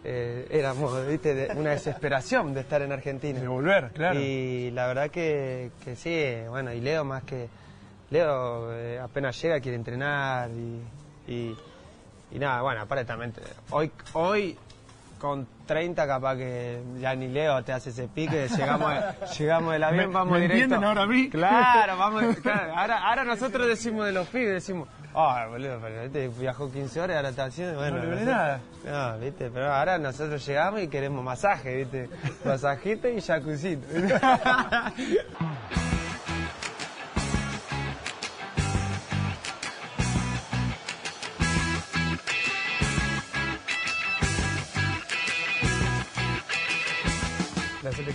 eh, 0.04 0.46
éramos, 0.50 1.06
viste, 1.06 1.34
de 1.34 1.54
una 1.58 1.70
desesperación 1.70 2.54
de 2.54 2.60
estar 2.60 2.82
en 2.82 2.92
Argentina. 2.92 3.40
de 3.40 3.48
volver, 3.48 3.90
claro. 3.92 4.18
Y 4.20 4.70
la 4.72 4.86
verdad 4.86 5.10
que, 5.10 5.70
que 5.84 5.96
sí, 5.96 6.48
bueno, 6.48 6.72
y 6.72 6.80
Leo 6.80 7.04
más 7.04 7.22
que... 7.24 7.48
Leo 8.10 8.72
eh, 8.72 8.98
apenas 8.98 9.40
llega 9.42 9.60
quiere 9.60 9.76
entrenar 9.76 10.48
y, 10.50 11.30
y, 11.30 11.56
y 12.32 12.38
nada, 12.38 12.62
bueno, 12.62 12.80
aparte 12.80 13.04
también, 13.04 13.34
hoy, 13.70 13.90
hoy 14.14 14.56
con 15.18 15.46
30 15.66 16.06
capaz 16.06 16.36
que 16.36 16.80
ya 17.00 17.14
ni 17.14 17.28
Leo 17.28 17.62
te 17.64 17.72
hace 17.72 17.90
ese 17.90 18.08
pique, 18.08 18.48
llegamos, 18.48 18.92
llegamos 19.38 19.72
del 19.72 19.84
avión, 19.84 20.06
¿Me- 20.08 20.14
vamos 20.14 20.32
me 20.34 20.40
directo. 20.40 20.62
entienden 20.64 20.84
ahora 20.88 21.02
a 21.02 21.06
mí? 21.06 21.28
Claro, 21.28 21.96
vamos, 21.98 22.36
claro, 22.42 22.74
ahora, 22.76 23.08
ahora 23.08 23.24
nosotros 23.24 23.66
decimos 23.66 24.06
de 24.06 24.12
los 24.12 24.28
pibes, 24.28 24.54
decimos, 24.54 24.88
ah, 25.14 25.46
boludo, 25.50 25.78
pero 25.82 26.02
este 26.02 26.28
viajó 26.28 26.70
15 26.70 27.00
horas 27.00 27.14
y 27.14 27.16
ahora 27.16 27.28
está 27.30 27.44
haciendo, 27.44 27.76
bueno. 27.78 27.98
No 28.02 28.14
le 28.14 28.24
nada. 28.24 28.60
no, 28.84 29.18
viste, 29.18 29.50
pero 29.50 29.72
ahora 29.72 29.98
nosotros 29.98 30.46
llegamos 30.46 30.80
y 30.82 30.88
queremos 30.88 31.22
masaje, 31.24 31.76
viste. 31.76 32.08
Masajito 32.44 33.08
y 33.08 33.20
jacuzito. 33.20 33.86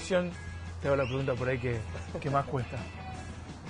Te 0.04 0.88
hago 0.88 0.98
la 0.98 1.06
pregunta 1.06 1.34
por 1.34 1.48
ahí 1.48 1.58
que, 1.60 1.80
que 2.20 2.30
más 2.30 2.46
cuesta. 2.46 2.78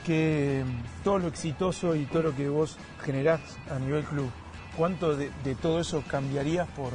Que 0.03 0.63
mm, 0.65 1.03
todo 1.03 1.19
lo 1.19 1.27
exitoso 1.27 1.95
y 1.95 2.05
todo 2.05 2.23
lo 2.23 2.35
que 2.35 2.49
vos 2.49 2.77
generás 3.03 3.39
a 3.69 3.77
nivel 3.77 4.03
club, 4.03 4.31
¿cuánto 4.75 5.15
de, 5.15 5.29
de 5.43 5.53
todo 5.55 5.79
eso 5.79 6.03
cambiarías 6.07 6.67
por, 6.69 6.91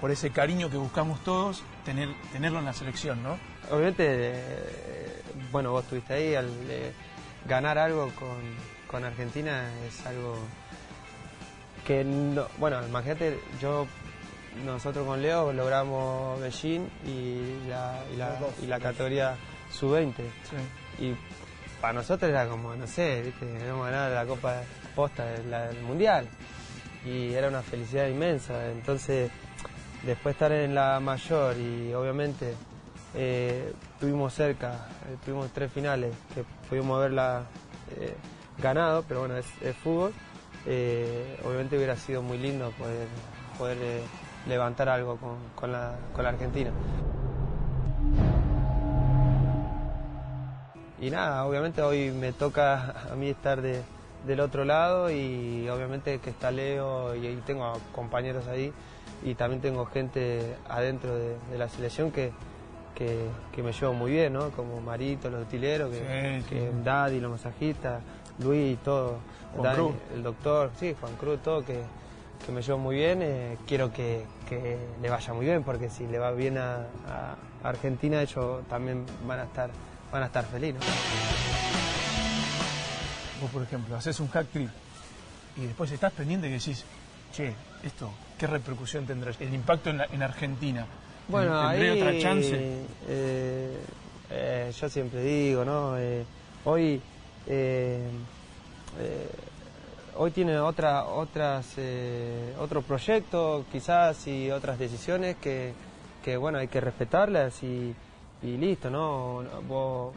por 0.00 0.10
ese 0.10 0.30
cariño 0.30 0.70
que 0.70 0.76
buscamos 0.76 1.22
todos, 1.22 1.62
tener, 1.84 2.08
tenerlo 2.32 2.58
en 2.58 2.64
la 2.64 2.72
selección, 2.72 3.22
¿no? 3.22 3.38
Obviamente, 3.70 4.04
eh, 4.08 5.22
bueno, 5.52 5.70
vos 5.70 5.84
estuviste 5.84 6.14
ahí, 6.14 6.34
al 6.34 6.48
eh, 6.68 6.92
ganar 7.46 7.78
algo 7.78 8.10
con, 8.16 8.38
con 8.88 9.04
Argentina 9.04 9.70
es 9.86 10.04
algo 10.04 10.36
que, 11.86 12.02
no, 12.02 12.46
bueno, 12.58 12.84
imagínate, 12.86 13.38
yo, 13.60 13.86
nosotros 14.64 15.06
con 15.06 15.22
Leo 15.22 15.52
logramos 15.52 16.40
Beijing 16.40 16.86
y 17.06 17.68
la, 17.68 18.02
y 18.12 18.16
la, 18.16 18.78
y 18.78 18.80
categoría 18.80 19.36
sub-20. 19.70 20.14
Sí. 20.16 21.04
Y 21.04 21.16
para 21.80 21.94
nosotros 21.94 22.30
era 22.30 22.46
como, 22.46 22.74
no 22.74 22.86
sé, 22.86 23.22
¿viste? 23.22 23.46
habíamos 23.60 23.86
ganado 23.86 24.14
la 24.14 24.26
Copa 24.26 24.62
Posta 24.94 25.24
del, 25.24 25.82
Mundial. 25.82 26.28
Y 27.04 27.32
era 27.32 27.48
una 27.48 27.62
felicidad 27.62 28.08
inmensa. 28.08 28.70
Entonces, 28.70 29.30
después 30.02 30.34
estar 30.34 30.52
en 30.52 30.74
la 30.74 31.00
mayor 31.00 31.56
y 31.56 31.94
obviamente 31.94 32.54
eh, 33.14 33.72
tuvimos 33.98 34.34
cerca, 34.34 34.88
eh, 35.08 35.16
tuvimos 35.24 35.50
tres 35.52 35.72
finales 35.72 36.14
que 36.34 36.44
pudimos 36.68 36.98
haberla 36.98 37.44
eh, 37.96 38.14
ganado, 38.58 39.04
pero 39.08 39.20
bueno, 39.20 39.36
es, 39.36 39.46
es 39.62 39.74
fútbol. 39.76 40.12
Eh, 40.66 41.38
obviamente 41.44 41.76
hubiera 41.76 41.96
sido 41.96 42.20
muy 42.20 42.36
lindo 42.36 42.70
poder, 42.72 43.08
poder 43.56 43.78
levantar 44.46 44.88
algo 44.88 45.16
con, 45.16 45.36
con 45.54 45.72
la, 45.72 45.92
con 46.14 46.24
la 46.24 46.30
Argentina. 46.30 46.70
Y 51.00 51.10
nada, 51.10 51.46
obviamente 51.46 51.80
hoy 51.82 52.10
me 52.10 52.32
toca 52.32 52.94
a 53.10 53.16
mí 53.16 53.28
estar 53.30 53.62
de- 53.62 53.82
del 54.26 54.40
otro 54.40 54.66
lado 54.66 55.10
y 55.10 55.66
obviamente 55.70 56.18
que 56.18 56.28
está 56.28 56.50
Leo 56.50 57.14
y, 57.16 57.36
tengo 57.46 57.72
compañeros 57.92 58.46
ahí 58.48 58.70
y 59.24 59.34
también 59.34 59.62
tengo 59.62 59.86
gente 59.86 60.56
adentro 60.68 61.14
de, 61.16 61.36
de 61.50 61.58
la 61.58 61.70
selección 61.70 62.12
que, 62.12 62.32
que, 62.94 63.28
que 63.52 63.62
me 63.62 63.72
llevo 63.72 63.94
muy 63.94 64.10
bien, 64.10 64.34
¿no? 64.34 64.50
Como 64.50 64.78
Marito, 64.82 65.30
los 65.30 65.42
utileros, 65.46 65.90
que, 65.90 66.42
Sí, 66.42 66.48
que 66.50 66.60
sí. 66.68 66.76
Daddy, 66.84 67.18
los 67.20 67.30
masajistas, 67.30 68.02
Luis, 68.38 68.78
todo, 68.80 69.16
Juan 69.56 69.62
Dani, 69.62 69.94
el 70.14 70.22
doctor, 70.22 70.70
sí, 70.78 70.94
Juan 71.00 71.14
Cruz, 71.16 71.40
todo, 71.42 71.64
que, 71.64 71.80
que 72.44 72.52
me 72.52 72.62
llevo 72.62 72.78
muy 72.78 72.96
bien. 72.96 73.20
eh, 73.22 73.56
quiero 73.66 73.92
que, 73.92 74.24
que 74.48 74.78
le 75.00 75.10
vaya 75.10 75.32
muy 75.32 75.46
bien 75.46 75.62
porque 75.62 75.88
si 75.90 76.06
le 76.06 76.18
va 76.18 76.32
bien 76.32 76.58
a, 76.58 76.78
a 77.08 77.36
Argentina 77.62 78.20
ellos 78.22 78.66
también 78.68 79.04
van 79.26 79.40
a 79.40 79.44
estar, 79.44 79.70
van 80.12 80.22
a 80.22 80.26
estar 80.26 80.44
felices. 80.46 80.80
¿no? 80.80 80.86
Vos, 83.42 83.50
por 83.50 83.62
ejemplo, 83.62 83.96
haces 83.96 84.20
un 84.20 84.28
hack 84.28 84.48
trick 84.48 84.70
y 85.56 85.66
después 85.66 85.90
estás 85.92 86.12
pendiente 86.12 86.46
que 86.48 86.54
decís, 86.54 86.84
che, 87.32 87.54
esto, 87.82 88.12
¿qué 88.38 88.46
repercusión 88.46 89.06
tendrá? 89.06 89.32
El 89.40 89.54
impacto 89.54 89.90
en, 89.90 89.98
la- 89.98 90.06
en 90.12 90.22
Argentina. 90.22 90.86
Bueno, 91.28 91.58
¿Tendré 91.70 91.90
ahí, 91.90 91.96
otra 91.96 92.18
chance? 92.18 92.56
eh, 93.08 93.80
eh, 94.30 94.72
yo 94.78 94.88
siempre 94.88 95.22
digo, 95.22 95.64
¿no? 95.64 95.94
Hoy, 96.64 97.00
eh, 97.46 98.10
hoy 100.20 100.30
tiene 100.32 100.58
otra, 100.58 101.04
otras, 101.06 101.72
eh, 101.78 102.54
otro 102.60 102.82
proyecto, 102.82 103.64
quizás 103.72 104.26
y 104.26 104.50
otras 104.50 104.78
decisiones 104.78 105.36
que, 105.36 105.72
que 106.22 106.36
bueno, 106.36 106.58
hay 106.58 106.68
que 106.68 106.78
respetarlas 106.78 107.62
y, 107.62 107.94
y 108.42 108.56
listo, 108.58 108.90
¿no? 108.90 109.42
Vos- 109.66 110.12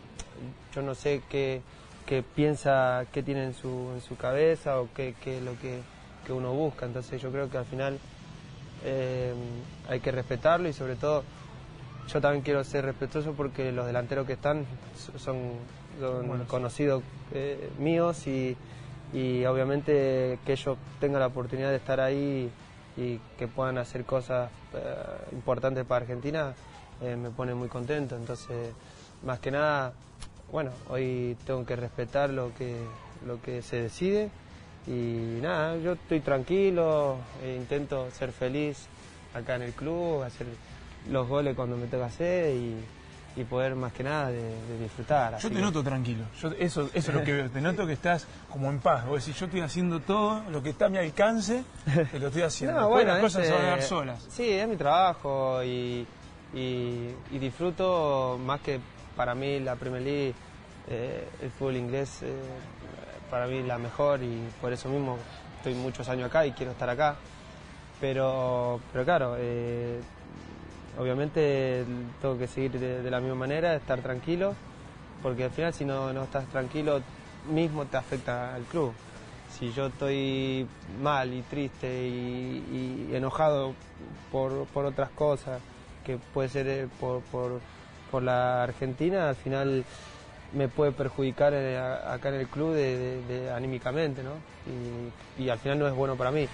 yo 0.75 0.81
no 0.81 0.93
sé 0.93 1.22
qué, 1.29 1.62
qué 2.05 2.22
piensa, 2.22 3.05
qué 3.13 3.24
tiene 3.24 3.45
en 3.45 3.53
su, 3.53 3.91
en 3.93 4.01
su 4.01 4.17
cabeza 4.17 4.81
o 4.81 4.89
qué, 4.93 5.15
qué 5.24 5.38
es 5.38 5.43
lo 5.43 5.57
que, 5.60 5.79
que 6.25 6.33
uno 6.33 6.51
busca. 6.51 6.86
Entonces 6.86 7.22
yo 7.22 7.31
creo 7.31 7.50
que 7.50 7.57
al 7.60 7.65
final 7.65 7.98
eh, 8.83 9.33
hay 9.88 10.01
que 10.01 10.12
respetarlo 10.12 10.67
y 10.67 10.74
sobre 10.74 10.98
todo 10.98 11.24
yo 12.12 12.19
también 12.19 12.43
quiero 12.43 12.62
ser 12.65 12.83
respetuoso 12.83 13.31
porque 13.38 13.72
los 13.72 13.86
delanteros 13.86 14.27
que 14.27 14.33
están 14.33 14.65
so- 14.98 15.17
son, 15.17 15.38
conocidos 16.50 17.03
eh, 17.33 17.69
míos 17.79 18.27
y, 18.27 18.57
y 19.13 19.46
obviamente 19.46 20.39
que 20.46 20.53
ellos 20.53 20.77
tengan 21.00 21.22
la 21.22 21.27
oportunidad 21.27 21.70
de 21.70 21.77
estar 21.77 22.00
ahí 22.00 22.50
y 22.98 23.20
que 23.38 23.48
puedan 23.48 23.77
hacer 23.77 24.05
cosas 24.05 24.50
eh, 24.74 24.79
importantes 25.32 25.86
para 25.86 26.01
Argentina 26.01 26.53
eh, 27.01 27.15
me 27.15 27.29
pone 27.29 27.53
muy 27.53 27.67
contento. 27.67 28.15
Entonces, 28.15 28.74
más 29.24 29.39
que 29.39 29.51
nada, 29.51 29.93
bueno, 30.51 30.72
hoy 30.89 31.38
tengo 31.46 31.65
que 31.65 31.75
respetar 31.75 32.29
lo 32.29 32.53
que, 32.55 32.75
lo 33.25 33.41
que 33.41 33.62
se 33.62 33.82
decide 33.82 34.29
y 34.86 35.39
nada, 35.41 35.77
yo 35.77 35.93
estoy 35.93 36.20
tranquilo, 36.20 37.17
e 37.43 37.55
intento 37.55 38.12
ser 38.12 38.32
feliz 38.32 38.88
acá 39.34 39.55
en 39.55 39.63
el 39.63 39.74
club, 39.74 40.24
hacer 40.24 40.48
los 41.10 41.27
goles 41.27 41.55
cuando 41.55 41.77
me 41.77 41.88
toca 41.88 42.05
hacer 42.05 42.55
y, 42.55 42.75
y 43.36 43.44
poder 43.46 43.75
más 43.75 43.92
que 43.94 44.04
nada 44.04 44.28
de, 44.30 44.42
de 44.42 44.78
disfrutar. 44.80 45.38
Yo 45.40 45.50
te 45.50 45.56
que- 45.56 45.62
noto 45.62 45.84
tranquilo, 45.84 46.25
yo, 46.40 46.50
eso, 46.60 46.84
eso 46.84 46.90
es 46.94 47.08
lo 47.08 47.24
que 47.24 47.34
veo, 47.34 47.50
te 47.50 47.62
noto 47.62 47.86
que 47.88 47.94
estás 47.94 48.28
como 48.52 48.70
en 48.70 48.80
paz, 48.80 49.06
vos 49.08 49.25
decís, 49.25 49.40
yo 49.40 49.46
estoy 49.48 49.62
haciendo 49.62 50.00
todo 50.02 50.44
lo 50.52 50.62
que 50.62 50.70
está 50.70 50.86
a 50.86 50.90
mi 50.90 50.98
alcance, 51.00 51.63
te 52.12 52.20
lo 52.20 52.28
estoy 52.28 52.44
haciendo, 52.44 52.75
No, 52.80 52.82
Después 52.88 53.06
bueno, 53.06 53.12
las 53.13 53.22
cosas 53.22 53.48
se 53.48 53.54
van 53.54 53.62
a 53.66 53.70
dar 53.70 53.80
eh, 53.80 53.82
solas. 53.82 54.24
Sí, 54.30 54.50
es 54.52 54.68
mi 54.68 54.75
trabajo 54.75 55.63
y, 55.63 56.06
y- 56.54 57.10
y 57.32 57.40
disfruto 57.40 58.40
más 58.44 58.62
que 58.62 58.80
para 59.16 59.34
mí 59.34 59.60
la 59.60 59.75
Premier 59.75 60.04
League, 60.04 60.36
eh, 60.88 61.28
el 61.42 61.50
fútbol 61.52 61.78
inglés, 61.78 62.20
eh, 62.22 62.36
para 63.32 63.48
mí 63.48 63.63
la 63.63 63.80
mejor 63.80 64.22
y 64.22 64.48
por 64.62 64.72
eso 64.74 64.90
mismo 64.90 65.18
estoy 65.58 65.74
muchos 65.74 66.08
años 66.10 66.28
acá 66.28 66.46
y 66.46 66.52
quiero 66.52 66.74
estar 66.74 66.90
acá. 66.90 67.16
Pero, 68.00 68.80
pero 68.92 69.06
claro, 69.06 69.36
eh, 69.40 70.02
obviamente 70.98 71.86
tengo 72.22 72.38
que 72.38 72.48
seguir 72.48 72.80
de, 72.80 73.10
la 73.10 73.20
misma 73.20 73.36
manera, 73.36 73.76
estar 73.76 74.00
tranquilo, 74.02 74.54
porque 75.22 75.46
al 75.46 75.52
final 75.52 75.74
si 75.74 75.86
no, 75.86 76.14
no 76.14 76.24
estás 76.24 76.46
tranquilo 76.48 77.02
mismo 77.50 77.86
te 77.86 77.98
afecta 77.98 78.56
al 78.56 78.64
club. 78.64 78.94
Si 79.58 79.72
yo 79.72 79.88
estoy 79.88 80.68
mal 81.02 81.34
y 81.34 81.42
triste 81.44 81.88
y, 81.88 83.10
enojado 83.14 83.74
por, 84.32 84.66
por 84.68 84.86
otras 84.86 85.10
cosas, 85.12 85.62
que 86.06 86.18
puede 86.18 86.50
ser 86.50 86.68
eh, 86.68 86.88
por, 87.00 87.22
por, 87.24 87.62
por 88.12 88.24
la 88.24 88.64
Argentina, 88.64 89.30
al 89.30 89.36
final 89.36 89.86
me 90.54 90.68
puede 90.68 90.92
perjudicar 90.92 91.54
eh, 91.54 91.78
acá 91.78 92.30
en 92.30 92.36
el 92.36 92.48
club 92.48 92.74
de, 92.74 93.52
anímicamente, 93.56 94.22
¿no? 94.24 94.32
Y 95.38 95.50
al 95.50 95.60
final 95.60 95.80
no 95.80 95.88
es 95.88 95.94
bueno 95.94 96.16
para 96.16 96.32
mí. 96.32 96.48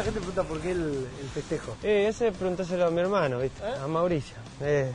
Mucha 0.00 0.12
gente 0.12 0.20
pregunta 0.20 0.44
por 0.44 0.60
qué 0.62 0.70
el, 0.70 1.06
el 1.20 1.28
festejo. 1.28 1.76
Eh, 1.82 2.06
ese 2.08 2.32
preguntáselo 2.32 2.86
a 2.86 2.90
mi 2.90 3.00
hermano, 3.00 3.38
¿viste? 3.38 3.62
A 3.62 3.86
Mauricio. 3.86 4.34
Eh, 4.62 4.90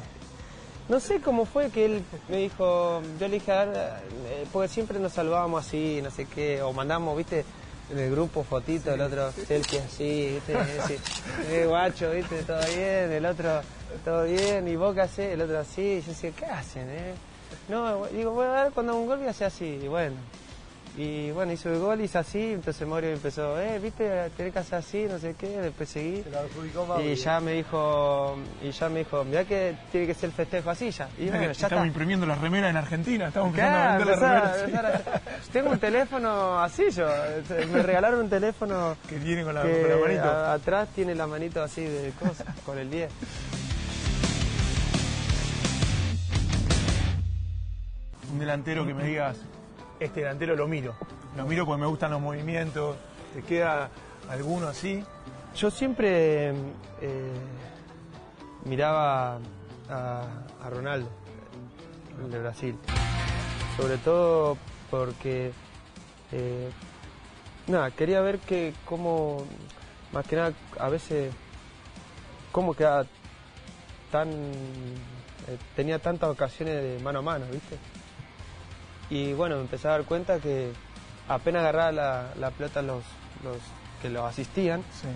no 0.90 1.00
sé 1.00 1.22
cómo 1.22 1.46
fue 1.46 1.70
que 1.70 1.86
él 1.86 2.04
me 2.28 2.38
dijo, 2.38 3.04
yo 3.20 3.28
le 3.28 3.36
dije, 3.36 3.52
a 3.52 3.66
ver, 3.66 3.78
eh, 4.26 4.48
porque 4.52 4.68
siempre 4.68 4.98
nos 4.98 5.14
saludábamos 5.14 5.64
así, 5.64 6.00
no 6.04 6.10
sé 6.10 6.26
qué, 6.26 6.64
o 6.64 6.74
mandamos, 6.74 7.16
¿viste? 7.16 7.46
en 7.92 8.00
el 8.00 8.10
grupo 8.10 8.44
fotito, 8.44 8.96
el 8.96 9.02
otro 9.02 9.32
selfie 9.32 9.80
así, 9.80 10.32
¿viste? 10.34 10.56
Así, 10.56 10.98
eh, 11.52 11.66
guacho, 11.68 12.10
¿viste? 12.10 12.42
Todo 12.42 12.66
bien, 12.76 13.12
el 13.12 13.28
otro, 13.28 13.62
todo 14.04 14.24
bien, 14.24 14.68
y 14.68 14.76
vos 14.76 14.96
qué 14.96 15.02
hacés, 15.02 15.34
el 15.34 15.42
otro 15.44 15.60
así, 15.60 16.02
yo 16.02 16.14
decía, 16.14 16.32
¿qué 16.32 16.46
hacen, 16.46 16.90
eh? 16.90 17.14
No, 17.70 18.08
digo, 18.08 18.32
bueno, 18.32 18.56
a 18.56 18.64
ver, 18.64 18.72
cuando 18.74 18.94
hago 18.94 19.02
un 19.02 19.08
gol 19.08 19.20
voy 19.20 19.28
a 19.28 19.30
hacer 19.30 19.46
así, 19.46 19.82
y 19.84 19.88
bueno. 19.88 20.16
Y 20.98 21.30
bueno, 21.32 21.52
hizo 21.52 21.74
el 21.74 21.80
gol, 21.80 22.00
hizo 22.00 22.20
así, 22.20 22.54
entonces 22.54 22.88
Mario 22.88 23.10
empezó, 23.10 23.60
eh, 23.60 23.80
viste, 23.80 24.30
tenés 24.38 24.54
que 24.54 24.60
hacer 24.60 24.76
así, 24.80 25.06
no 25.10 25.20
sé 25.20 25.36
qué, 25.38 25.48
después 25.60 25.90
seguí. 25.90 26.24
Y 27.04 27.16
ya 27.16 27.42
me 27.42 27.52
dijo, 27.52 28.38
y 28.64 28.72
ya 28.72 28.88
me 28.88 29.00
dijo, 29.00 29.26
mirá 29.26 29.44
que 29.44 29.76
tiene 29.92 30.08
que 30.08 30.14
ser 30.14 30.30
el 30.30 30.36
festejo 30.36 30.70
así 30.70 30.92
ya. 30.92 31.10
Y 31.18 31.26
bueno, 31.28 31.44
ya 31.48 31.52
estamos 31.52 31.72
está. 31.74 31.86
imprimiendo 31.88 32.26
las 32.26 32.40
remeras 32.40 32.70
en 32.70 32.78
Argentina, 32.78 33.28
estamos 33.28 33.50
empezando 33.50 33.78
a 33.78 33.82
Claro, 33.82 34.06
vender 34.06 34.22
las 34.44 34.62
remeras 34.62 35.02
Tengo 35.52 35.70
un 35.72 35.80
teléfono 35.80 36.60
así 36.64 36.84
yo. 36.92 37.08
Me 37.74 37.84
regalaron 37.84 38.22
un 38.22 38.30
teléfono 38.30 38.96
que 39.10 39.18
viene 39.20 39.44
con 39.44 39.54
la, 39.54 39.64
que 39.64 39.82
con 39.82 39.90
la 39.90 39.98
manito. 39.98 40.24
a- 40.24 40.54
atrás 40.54 40.88
tiene 40.96 41.14
la 41.14 41.28
manito 41.28 41.62
así 41.62 41.84
de 41.84 42.12
cosas, 42.18 42.48
con 42.66 42.78
el 42.80 42.90
10. 42.90 43.12
Un 48.32 48.40
delantero 48.40 48.86
que 48.86 48.94
me 48.94 49.04
digas, 49.06 49.38
este 50.00 50.22
delantero 50.22 50.56
lo 50.56 50.68
miro. 50.68 50.96
Lo 51.36 51.46
miro 51.46 51.66
porque 51.66 51.82
me 51.82 51.88
gustan 51.88 52.12
los 52.12 52.22
movimientos. 52.22 52.96
¿Te 53.34 53.42
queda 53.44 53.90
alguno 54.30 54.68
así? 54.68 55.04
Yo 55.56 55.72
siempre 55.72 56.50
eh, 57.02 57.34
miraba 58.66 59.40
a, 59.90 60.28
a 60.64 60.70
Ronaldo, 60.70 61.10
de 62.30 62.40
Brasil. 62.40 62.78
Sobre 63.78 63.98
todo 63.98 64.58
porque, 64.90 65.52
eh, 66.32 66.70
nada, 67.68 67.92
quería 67.92 68.22
ver 68.22 68.40
que 68.40 68.74
cómo, 68.86 69.46
más 70.12 70.26
que 70.26 70.36
nada, 70.36 70.54
a 70.80 70.90
veces, 70.90 71.34
cómo 72.52 72.74
quedaba 72.74 73.06
tan, 74.12 74.30
eh, 74.30 75.58
tenía 75.76 76.00
tantas 76.00 76.30
ocasiones 76.30 76.76
de 76.82 77.00
mano 77.04 77.20
a 77.20 77.22
mano, 77.22 77.46
¿viste? 77.52 77.78
Y 79.10 79.34
bueno, 79.34 79.56
me 79.56 79.62
empecé 79.62 79.88
a 79.88 79.92
dar 79.92 80.04
cuenta 80.04 80.40
que 80.40 80.72
apenas 81.28 81.62
agarraba 81.62 81.92
la, 81.92 82.26
la 82.40 82.52
pelota 82.52 82.82
los, 82.82 83.04
los 83.44 83.58
que 84.02 84.10
lo 84.10 84.26
asistían, 84.26 84.82
Sí. 85.02 85.08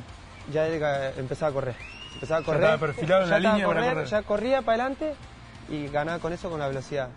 ya 0.53 0.67
él 0.67 0.81
empezaba 1.17 1.51
a 1.51 1.53
correr. 1.53 1.75
Empezaba 2.15 2.39
a 2.39 2.43
correr. 2.43 2.61
estaba 2.63 2.77
perfilado 2.79 3.23
en 3.23 3.29
ya 3.29 3.39
la 3.39 3.51
línea 3.51 3.67
para 3.67 3.79
correr, 3.81 3.93
correr. 3.93 4.07
Ya 4.09 4.21
corría 4.23 4.61
para 4.61 4.83
adelante 4.83 5.13
y 5.69 5.87
ganaba 5.87 6.19
con 6.19 6.33
eso 6.33 6.49
con 6.49 6.59
la 6.59 6.67
velocidad. 6.67 7.09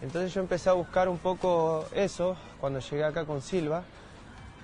Entonces 0.00 0.32
yo 0.32 0.40
empecé 0.40 0.70
a 0.70 0.74
buscar 0.74 1.08
un 1.08 1.18
poco 1.18 1.84
eso 1.92 2.36
cuando 2.60 2.78
llegué 2.78 3.04
acá 3.04 3.24
con 3.24 3.42
Silva 3.42 3.82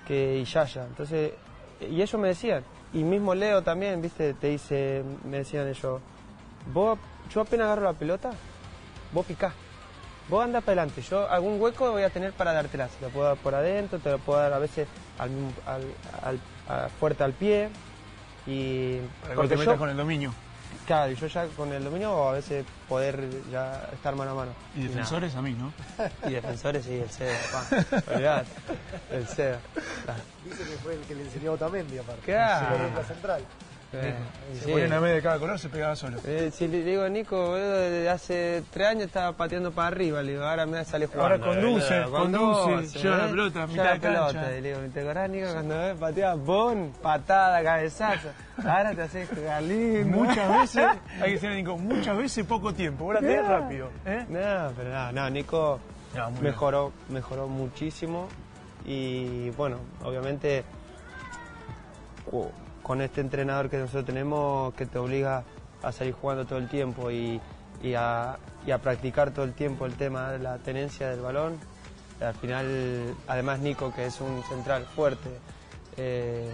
que 0.07 0.37
y 0.37 0.45
Yaya. 0.45 0.85
Entonces, 0.85 1.33
y 1.81 2.01
ellos 2.01 2.19
me 2.21 2.29
decían, 2.29 2.63
y 2.93 3.03
mismo 3.03 3.35
Leo 3.35 3.61
también, 3.61 4.01
viste, 4.01 4.33
te 4.33 4.47
dice, 4.47 5.03
me 5.25 5.37
decían 5.39 5.67
ellos, 5.67 5.99
vos, 6.73 6.97
yo 7.33 7.41
apenas 7.41 7.65
agarro 7.65 7.83
la 7.83 7.93
pelota, 7.93 8.31
vos 9.11 9.25
picás. 9.25 9.53
Vos 10.27 10.43
andás 10.43 10.63
para 10.63 10.81
adelante, 10.81 11.01
yo 11.03 11.29
algún 11.29 11.61
hueco 11.61 11.91
voy 11.91 12.03
a 12.03 12.09
tener 12.09 12.33
para 12.33 12.51
dártela. 12.53 12.89
Se 12.89 12.99
lo 13.01 13.09
puedo 13.09 13.27
dar 13.27 13.37
por 13.37 13.53
adentro, 13.53 13.99
te 13.99 14.09
lo 14.09 14.17
puedo 14.19 14.39
dar 14.39 14.53
a 14.53 14.59
veces 14.59 14.87
al, 15.19 15.29
al- 15.67 15.93
al- 16.23 16.39
a- 16.85 16.89
fuerte 16.89 17.23
al 17.23 17.33
pie. 17.33 17.69
Y 18.47 18.97
Para 19.21 19.41
que 19.41 19.47
te 19.49 19.57
metas 19.57 19.73
yo- 19.73 19.77
con 19.79 19.89
el 19.89 19.97
dominio. 19.97 20.33
Claro, 20.85 21.11
y 21.11 21.15
yo 21.15 21.25
ya 21.25 21.47
con 21.47 21.71
el 21.73 21.83
dominio 21.83 22.11
o 22.13 22.29
a 22.29 22.33
veces 22.33 22.63
poder 22.87 23.27
ya 23.51 23.89
estar 23.91 24.15
mano 24.15 24.31
a 24.31 24.35
mano. 24.35 24.51
Y 24.75 24.83
defensores 24.83 25.33
a 25.35 25.41
mí, 25.41 25.53
¿no? 25.53 25.73
Y 26.29 26.33
defensores, 26.33 26.85
sí, 26.85 26.93
el 26.93 27.09
CEDA, 27.09 27.37
pa. 27.51 28.43
El 29.11 29.27
CEDA. 29.27 29.59
Dice 30.43 30.57
que 30.63 30.77
fue 30.83 30.93
el 30.93 31.01
que 31.01 31.15
le 31.15 31.23
enseñó 31.23 31.51
a 31.51 31.53
Otamendi, 31.55 31.97
aparte. 31.97 32.21
Claro. 32.23 32.77
Central. 33.07 33.41
Eh, 34.01 34.13
Se 34.59 34.65
sí. 34.65 34.71
ponía 34.71 34.85
una 34.87 34.99
media 35.01 35.15
de 35.15 35.21
cada 35.21 35.39
color, 35.39 35.57
se 35.59 35.69
pegaba 35.69 35.95
solo. 35.95 36.17
Eh, 36.25 36.51
si 36.53 36.67
le 36.67 36.83
digo 36.83 37.07
Nico, 37.09 37.35
boludo, 37.35 37.77
desde 37.79 38.09
hace 38.09 38.63
tres 38.71 38.87
años 38.87 39.03
estaba 39.05 39.31
pateando 39.33 39.71
para 39.71 39.87
arriba, 39.87 40.21
le 40.21 40.33
digo, 40.33 40.43
ahora 40.43 40.65
me 40.65 40.83
sale 40.85 41.07
jugando. 41.07 41.45
Ahora 41.45 41.61
conduce, 41.61 42.03
conduce, 42.11 42.99
lleva 42.99 43.17
la 43.17 43.27
pelota 43.27 43.63
a 43.63 43.67
mitad 43.67 43.83
la 43.83 43.93
de 43.93 43.99
cancha. 43.99 44.29
pelota. 44.31 44.57
Y 44.57 44.61
le 44.61 44.67
digo, 44.77 44.79
¿te 44.93 45.01
acordás, 45.01 45.29
Nico, 45.29 45.47
cuando 45.53 45.77
ves 45.77 45.97
pateaba 45.99 46.35
bon, 46.35 46.91
patada, 47.01 47.63
cabezazo? 47.63 48.29
Ahora 48.57 48.93
te 48.93 49.01
haces 49.01 49.29
jugar 49.29 49.63
lindo. 49.63 50.17
Muchas 50.17 50.49
veces, 50.59 50.85
hay 51.15 51.21
que 51.21 51.31
decirle, 51.31 51.55
Nico, 51.57 51.77
muchas 51.77 52.17
veces 52.17 52.45
poco 52.45 52.73
tiempo. 52.73 53.05
Ahora 53.05 53.19
te 53.19 53.41
rápido. 53.41 53.89
¿eh? 54.05 54.25
No, 54.29 54.71
pero 54.77 54.89
no, 54.89 55.11
no, 55.11 55.29
Nico 55.29 55.79
No, 56.15 56.31
mejoró, 56.41 56.93
mejoró 57.09 57.47
muchísimo 57.47 58.27
y 58.85 59.49
bueno, 59.51 59.77
obviamente 60.03 60.63
cu- 62.29 62.51
con 62.85 63.01
este 63.01 63.19
entrenador 63.19 63.67
que 63.67 63.77
nosotros 63.77 64.05
tenemos 64.05 64.71
que 64.75 64.85
te 64.85 64.99
obliga 64.99 65.43
a 65.81 65.91
salir 65.91 66.13
jugando 66.13 66.45
todo 66.45 66.59
el 66.59 66.69
tiempo 66.69 67.09
y, 67.09 67.41
y 67.81 67.95
a, 67.95 68.37
y 68.67 68.69
a 68.69 68.77
practicar 68.77 69.31
todo 69.31 69.43
el 69.43 69.53
tiempo 69.53 69.87
el 69.87 69.95
tema 69.95 70.29
de 70.31 70.37
la 70.37 70.59
tenencia 70.59 71.09
del 71.09 71.21
balón. 71.21 71.57
Al 72.21 72.35
final, 72.35 73.15
además 73.27 73.59
Nico, 73.59 73.91
que 73.91 74.05
es 74.05 74.21
un 74.21 74.43
central 74.43 74.85
fuerte, 74.85 75.29
eh, 75.97 76.47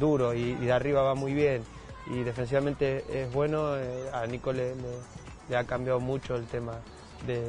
duro 0.00 0.34
y, 0.34 0.40
y 0.60 0.64
de 0.66 0.72
arriba 0.72 1.02
va 1.02 1.14
muy 1.14 1.32
bien 1.32 1.62
y 2.10 2.24
defensivamente 2.24 3.04
es 3.22 3.32
bueno, 3.32 3.76
eh, 3.76 4.10
a 4.12 4.26
Nico 4.26 4.52
le, 4.52 4.74
le- 4.74 4.82
le 5.48 5.56
ha 5.56 5.64
cambiado 5.64 6.00
mucho 6.00 6.34
el 6.34 6.46
tema 6.46 6.72
de, 7.24 7.40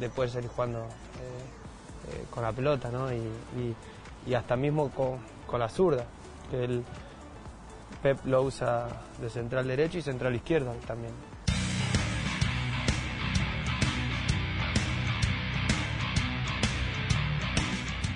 de 0.00 0.08
poder 0.10 0.30
salir 0.30 0.50
jugando 0.50 0.80
eh, 0.80 0.82
eh, 2.10 2.24
con 2.28 2.42
la 2.42 2.50
pelota, 2.52 2.90
¿no? 2.90 3.06
Y, 3.12 4.34
hasta 4.34 4.56
mismo 4.56 4.90
con, 4.90 5.18
con 5.46 5.60
la 5.60 5.68
zurda, 5.68 6.04
que 6.50 6.64
él, 6.64 6.84
Pep 8.02 8.18
lo 8.26 8.42
usa 8.42 8.88
de 9.20 9.30
central 9.30 9.66
derecho 9.66 9.98
y 9.98 10.02
central 10.02 10.34
izquierdo 10.34 10.72
también. 10.86 11.12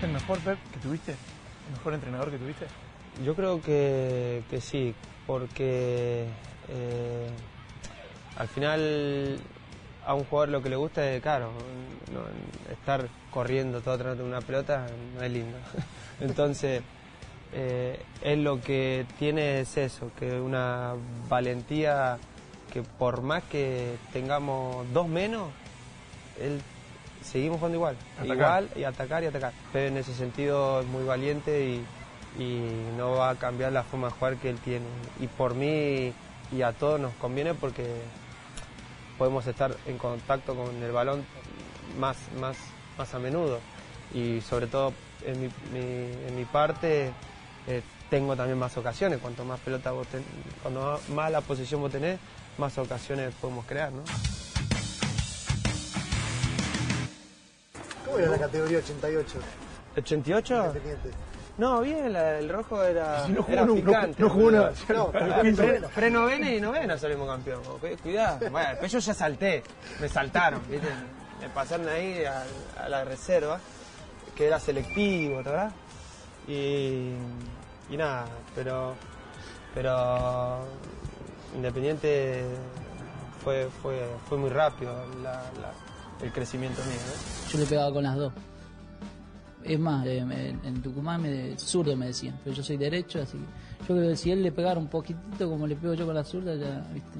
¿El 0.02 0.10
mejor 0.12 0.38
Pep 0.40 0.58
que 0.72 0.78
tuviste? 0.78 1.12
¿El 1.12 1.72
mejor 1.72 1.94
entrenador 1.94 2.30
que 2.30 2.38
tuviste? 2.38 2.66
Yo 3.24 3.34
creo 3.34 3.60
que, 3.62 4.42
que 4.50 4.60
sí, 4.60 4.94
porque 5.26 6.26
eh, 6.68 7.28
al 8.36 8.48
final 8.48 9.38
a 10.04 10.14
un 10.14 10.24
jugador 10.24 10.50
lo 10.50 10.62
que 10.62 10.68
le 10.68 10.76
gusta 10.76 11.10
es, 11.10 11.22
claro, 11.22 11.50
no- 12.12 12.72
estar 12.72 13.08
corriendo 13.30 13.80
todo 13.80 13.94
atrás 13.94 14.16
de 14.18 14.22
una 14.22 14.40
pelota 14.40 14.86
no 15.16 15.22
es 15.22 15.32
lindo. 15.32 15.56
Entonces, 16.20 16.82
eh, 17.52 18.00
él 18.22 18.44
lo 18.44 18.60
que 18.60 19.06
tiene 19.18 19.60
es 19.60 19.76
eso, 19.76 20.10
que 20.18 20.40
una 20.40 20.94
valentía 21.28 22.18
que 22.72 22.82
por 22.82 23.22
más 23.22 23.42
que 23.44 23.96
tengamos 24.12 24.84
dos 24.92 25.08
menos, 25.08 25.48
él 26.40 26.60
seguimos 27.22 27.58
jugando 27.58 27.76
igual, 27.76 27.96
Atacar. 28.18 28.36
igual 28.36 28.68
y 28.76 28.84
atacar 28.84 29.22
y 29.22 29.26
atacar. 29.26 29.52
Pero 29.72 29.88
en 29.88 29.96
ese 29.96 30.14
sentido 30.14 30.80
es 30.80 30.86
muy 30.86 31.04
valiente 31.04 31.64
y, 31.64 32.42
y 32.42 32.60
no 32.96 33.12
va 33.12 33.30
a 33.30 33.34
cambiar 33.36 33.72
la 33.72 33.82
forma 33.84 34.08
de 34.08 34.12
jugar 34.14 34.36
que 34.36 34.50
él 34.50 34.58
tiene. 34.58 34.84
Y 35.20 35.26
por 35.28 35.54
mí 35.54 36.12
y 36.52 36.62
a 36.62 36.72
todos 36.72 37.00
nos 37.00 37.12
conviene 37.14 37.54
porque 37.54 37.84
podemos 39.18 39.46
estar 39.46 39.74
en 39.86 39.96
contacto 39.98 40.54
con 40.54 40.82
el 40.82 40.92
balón 40.92 41.24
más, 41.98 42.16
más, 42.40 42.56
más 42.98 43.14
a 43.14 43.18
menudo. 43.18 43.58
Y 44.12 44.40
sobre 44.42 44.66
todo 44.66 44.92
en 45.24 45.40
mi, 45.40 45.46
mi- 45.72 46.28
en 46.28 46.36
mi 46.36 46.44
parte 46.44 47.10
eh, 47.66 47.82
tengo 48.10 48.36
también 48.36 48.58
más 48.58 48.76
ocasiones. 48.76 49.18
Cuanto 49.20 49.44
más 49.44 49.58
pelota 49.60 49.90
vos 49.92 50.06
ten- 50.08 50.24
cuando 50.62 51.00
más 51.14 51.30
la 51.30 51.40
posición 51.40 51.80
vos 51.80 51.90
tenés, 51.92 52.18
más 52.58 52.76
ocasiones 52.78 53.34
podemos 53.40 53.64
crear, 53.66 53.92
¿no? 53.92 54.02
¿Cómo 58.04 58.18
era 58.18 58.30
la 58.30 58.38
categoría 58.38 58.78
88? 58.78 59.38
¿88? 59.96 60.66
Independiente. 60.66 61.10
No, 61.58 61.80
bien, 61.80 62.12
la- 62.12 62.38
el 62.38 62.48
rojo 62.50 62.82
era, 62.84 63.24
Si 63.26 63.32
no 63.32 63.42
jugó 63.42 63.52
era 63.52 63.64
nunca, 63.64 63.86
picante. 63.86 64.22
no 64.22 64.28
jugó 64.30 64.50
nada. 64.50 64.72
No, 64.90 65.10
Pre- 65.94 66.10
y 66.56 66.60
novena 66.60 66.98
salimos 66.98 67.26
campeón. 67.28 67.62
cu- 67.64 67.78
Cuidado. 68.02 68.50
Bueno, 68.50 68.68
después 68.70 68.92
yo 68.92 68.98
ya 68.98 69.14
salté. 69.14 69.62
Me 70.00 70.08
saltaron, 70.08 70.60
¿viste? 70.68 70.86
Me 71.40 71.48
pasaron 71.48 71.88
ahí 71.88 72.24
a, 72.24 72.44
a 72.84 72.88
la 72.88 73.04
reserva, 73.04 73.58
que 74.36 74.46
era 74.46 74.60
selectivo, 74.60 75.38
¿verdad? 75.38 75.70
Y, 76.46 77.12
y 77.90 77.96
nada, 77.96 78.26
pero, 78.54 78.94
pero 79.74 80.58
Independiente 81.54 82.44
fue, 83.42 83.68
fue, 83.82 84.06
fue 84.28 84.36
muy 84.38 84.50
rápido 84.50 84.92
la- 85.22 85.42
la- 85.60 85.72
el 86.24 86.32
crecimiento 86.32 86.80
mío. 86.84 86.96
¿no? 86.96 87.50
Yo 87.52 87.58
le 87.58 87.66
pegaba 87.66 87.92
con 87.92 88.02
las 88.02 88.16
dos. 88.16 88.32
Es 89.62 89.78
más, 89.80 90.06
eh, 90.06 90.18
en 90.20 90.82
Tucumán 90.82 91.22
me, 91.22 91.58
zurdo 91.58 91.96
me 91.96 92.06
decían, 92.06 92.38
pero 92.44 92.54
yo 92.54 92.62
soy 92.62 92.76
derecho, 92.76 93.20
así 93.20 93.36
que 93.36 93.44
yo 93.88 93.94
creo 93.96 94.10
que 94.10 94.16
si 94.16 94.30
él 94.30 94.42
le 94.42 94.52
pegara 94.52 94.78
un 94.78 94.86
poquitito 94.88 95.48
como 95.50 95.66
le 95.66 95.74
pego 95.76 95.94
yo 95.94 96.06
con 96.06 96.14
la 96.14 96.22
zurda, 96.24 96.54
ya, 96.54 96.86
viste, 96.92 97.18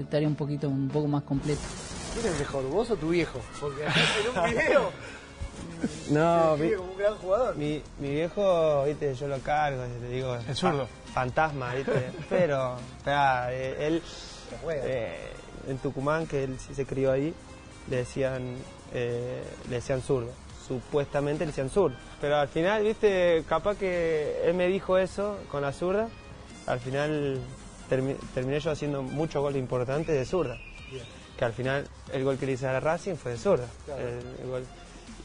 estaría 0.00 0.26
un 0.28 0.36
poquito, 0.36 0.68
un 0.68 0.88
poco 0.88 1.06
más 1.06 1.22
completo. 1.24 1.60
¿Quién 2.14 2.32
es 2.32 2.38
mejor, 2.38 2.64
vos 2.70 2.90
o 2.90 2.96
tu 2.96 3.10
viejo? 3.10 3.38
Porque 3.60 3.82
en 3.84 4.42
un 4.44 4.50
video 4.50 4.90
No, 6.10 6.56
mi, 6.56 6.70
como 6.72 6.92
un 6.92 6.98
gran 6.98 7.14
jugador. 7.16 7.56
mi, 7.56 7.82
mi 7.98 8.10
viejo, 8.10 8.84
viste, 8.84 9.14
yo 9.14 9.28
lo 9.28 9.38
cargo, 9.40 9.82
le 10.00 10.08
digo. 10.08 10.34
El 10.48 10.54
zurdo. 10.56 10.86
fa- 10.86 11.12
Fantasma, 11.20 11.74
viste. 11.74 12.10
Pero, 12.28 12.76
eh, 13.06 13.76
él, 13.80 14.02
eh, 14.70 15.16
en 15.68 15.78
Tucumán, 15.78 16.26
que 16.26 16.44
él 16.44 16.56
sí 16.58 16.74
se 16.74 16.84
crió 16.86 17.12
ahí, 17.12 17.32
le 17.90 17.96
decían, 17.98 18.56
eh, 18.92 19.42
le 19.68 19.76
decían 19.76 20.02
zurdo. 20.02 20.30
Supuestamente 20.66 21.44
le 21.44 21.52
decían 21.52 21.70
zurdo. 21.70 21.96
Pero 22.20 22.36
al 22.36 22.48
final, 22.48 22.82
viste, 22.82 23.44
capaz 23.48 23.76
que 23.76 24.42
él 24.44 24.54
me 24.54 24.66
dijo 24.68 24.98
eso 24.98 25.38
con 25.50 25.62
la 25.62 25.72
zurda. 25.72 26.08
Al 26.66 26.80
final 26.80 27.38
termi- 27.88 28.16
terminé 28.34 28.58
yo 28.60 28.72
haciendo 28.72 29.02
muchos 29.02 29.40
goles 29.42 29.58
importantes 29.60 30.14
de 30.14 30.24
zurda. 30.24 30.58
Que 31.38 31.44
al 31.44 31.52
final 31.52 31.86
el 32.12 32.24
gol 32.24 32.38
que 32.38 32.46
le 32.46 32.52
hice 32.52 32.66
a 32.66 32.72
la 32.72 32.80
Racing 32.80 33.14
fue 33.16 33.32
de 33.32 33.38
zurda. 33.38 33.66
El- 33.98 34.42
el 34.42 34.48
gol. 34.50 34.64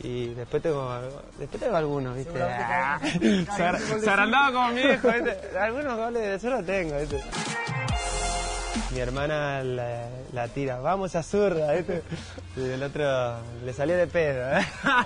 Y 0.03 0.33
después 0.33 0.63
tengo, 0.63 0.89
algo- 0.89 1.21
después 1.37 1.61
tengo 1.61 1.75
algunos, 1.75 2.15
viste. 2.15 2.41
Ah, 2.41 2.99
agrandaba 4.07 4.51
como 4.51 4.69
mi 4.71 4.81
hijo, 4.81 5.07
¿viste? 5.11 5.37
Algunos 5.59 5.95
goles 5.97 6.21
de 6.23 6.39
zurda 6.39 6.63
tengo, 6.63 6.97
¿viste? 6.99 7.21
Mi 8.91 8.99
hermana 8.99 9.63
la, 9.63 10.07
la 10.33 10.47
tira, 10.47 10.79
vamos 10.79 11.15
a 11.15 11.23
zurda, 11.23 11.73
¿viste? 11.73 12.01
Y 12.57 12.69
el 12.69 12.81
otro 12.83 13.03
le 13.63 13.73
salió 13.73 13.95
de 13.95 14.07
pedo, 14.07 14.57
¿eh? 14.57 14.65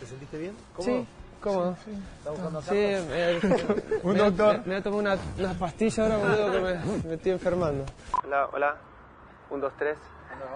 ¿Te 0.00 0.06
sentiste 0.06 0.38
bien? 0.38 0.56
¿Cómo? 0.74 0.84
Sí, 0.86 1.06
¿cómo? 1.40 1.76
¿Estás 2.18 2.32
buscando 2.32 2.58
a 2.58 2.62
Sí, 2.62 2.74
me, 2.74 3.98
Un 4.02 4.12
me- 4.12 4.18
doctor. 4.18 4.58
Me, 4.58 4.58
me 4.58 4.64
voy 4.66 4.74
a 4.76 4.82
tomar 4.82 4.98
una, 5.00 5.16
una 5.38 5.54
pastilla 5.54 6.02
ahora, 6.02 6.16
boludo, 6.18 6.52
que 6.52 6.60
me, 6.60 6.74
me 7.08 7.14
estoy 7.14 7.32
enfermando. 7.32 7.84
Hola, 8.24 8.46
hola. 8.52 8.76
Un, 9.50 9.60
dos, 9.60 9.72
tres. 9.78 9.96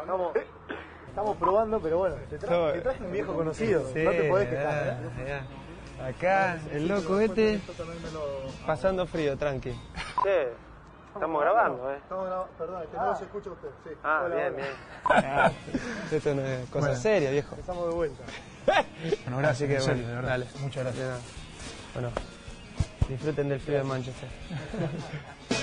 Estamos, 0.01 0.33
estamos 1.09 1.37
probando, 1.37 1.81
pero 1.81 1.99
bueno, 1.99 2.17
te, 2.29 2.39
tra- 2.39 2.73
te 2.73 2.81
traje 2.81 3.03
un 3.05 3.13
viejo 3.13 3.35
conocido. 3.35 3.83
no 3.83 3.89
te 4.11 4.29
podés 4.29 4.49
quejar. 4.49 4.99
¿eh? 5.19 5.41
Acá, 6.03 6.59
el 6.73 6.89
loco 6.89 7.21
este, 7.21 7.61
pasando 8.67 9.07
frío, 9.07 9.37
tranqui. 9.37 9.71
Che, 10.23 10.49
estamos 11.15 11.41
grabando, 11.43 11.91
¿eh? 11.93 11.97
Estamos 11.99 12.27
grabando, 12.27 12.53
perdón, 12.57 12.83
que 12.91 12.97
no 12.97 13.07
los 13.07 13.21
escucha 13.21 13.51
usted. 13.51 13.69
Sí. 13.85 13.91
Ah, 14.03 14.23
Hola, 14.25 14.35
bien, 14.35 14.55
hola. 15.05 15.53
bien. 15.67 15.87
Esto 16.11 16.35
no 16.35 16.43
es 16.43 16.69
cosa 16.71 16.87
Bueno. 16.87 17.01
seria, 17.01 17.31
viejo. 17.31 17.55
Empezamos 17.55 17.89
de 17.89 17.95
vuelta. 17.95 18.23
Bueno, 19.25 19.39
gracias, 19.39 19.71
Así 19.71 19.87
que 19.87 19.93
bueno, 19.93 20.09
de 20.09 20.15
verdad. 20.15 20.29
dale. 20.31 20.47
Muchas 20.61 20.85
gracias. 20.85 21.21
Bueno, 21.95 22.11
disfruten 23.09 23.49
del 23.49 23.61
frío 23.61 23.79
de 23.79 23.85
Manchester. 23.85 24.29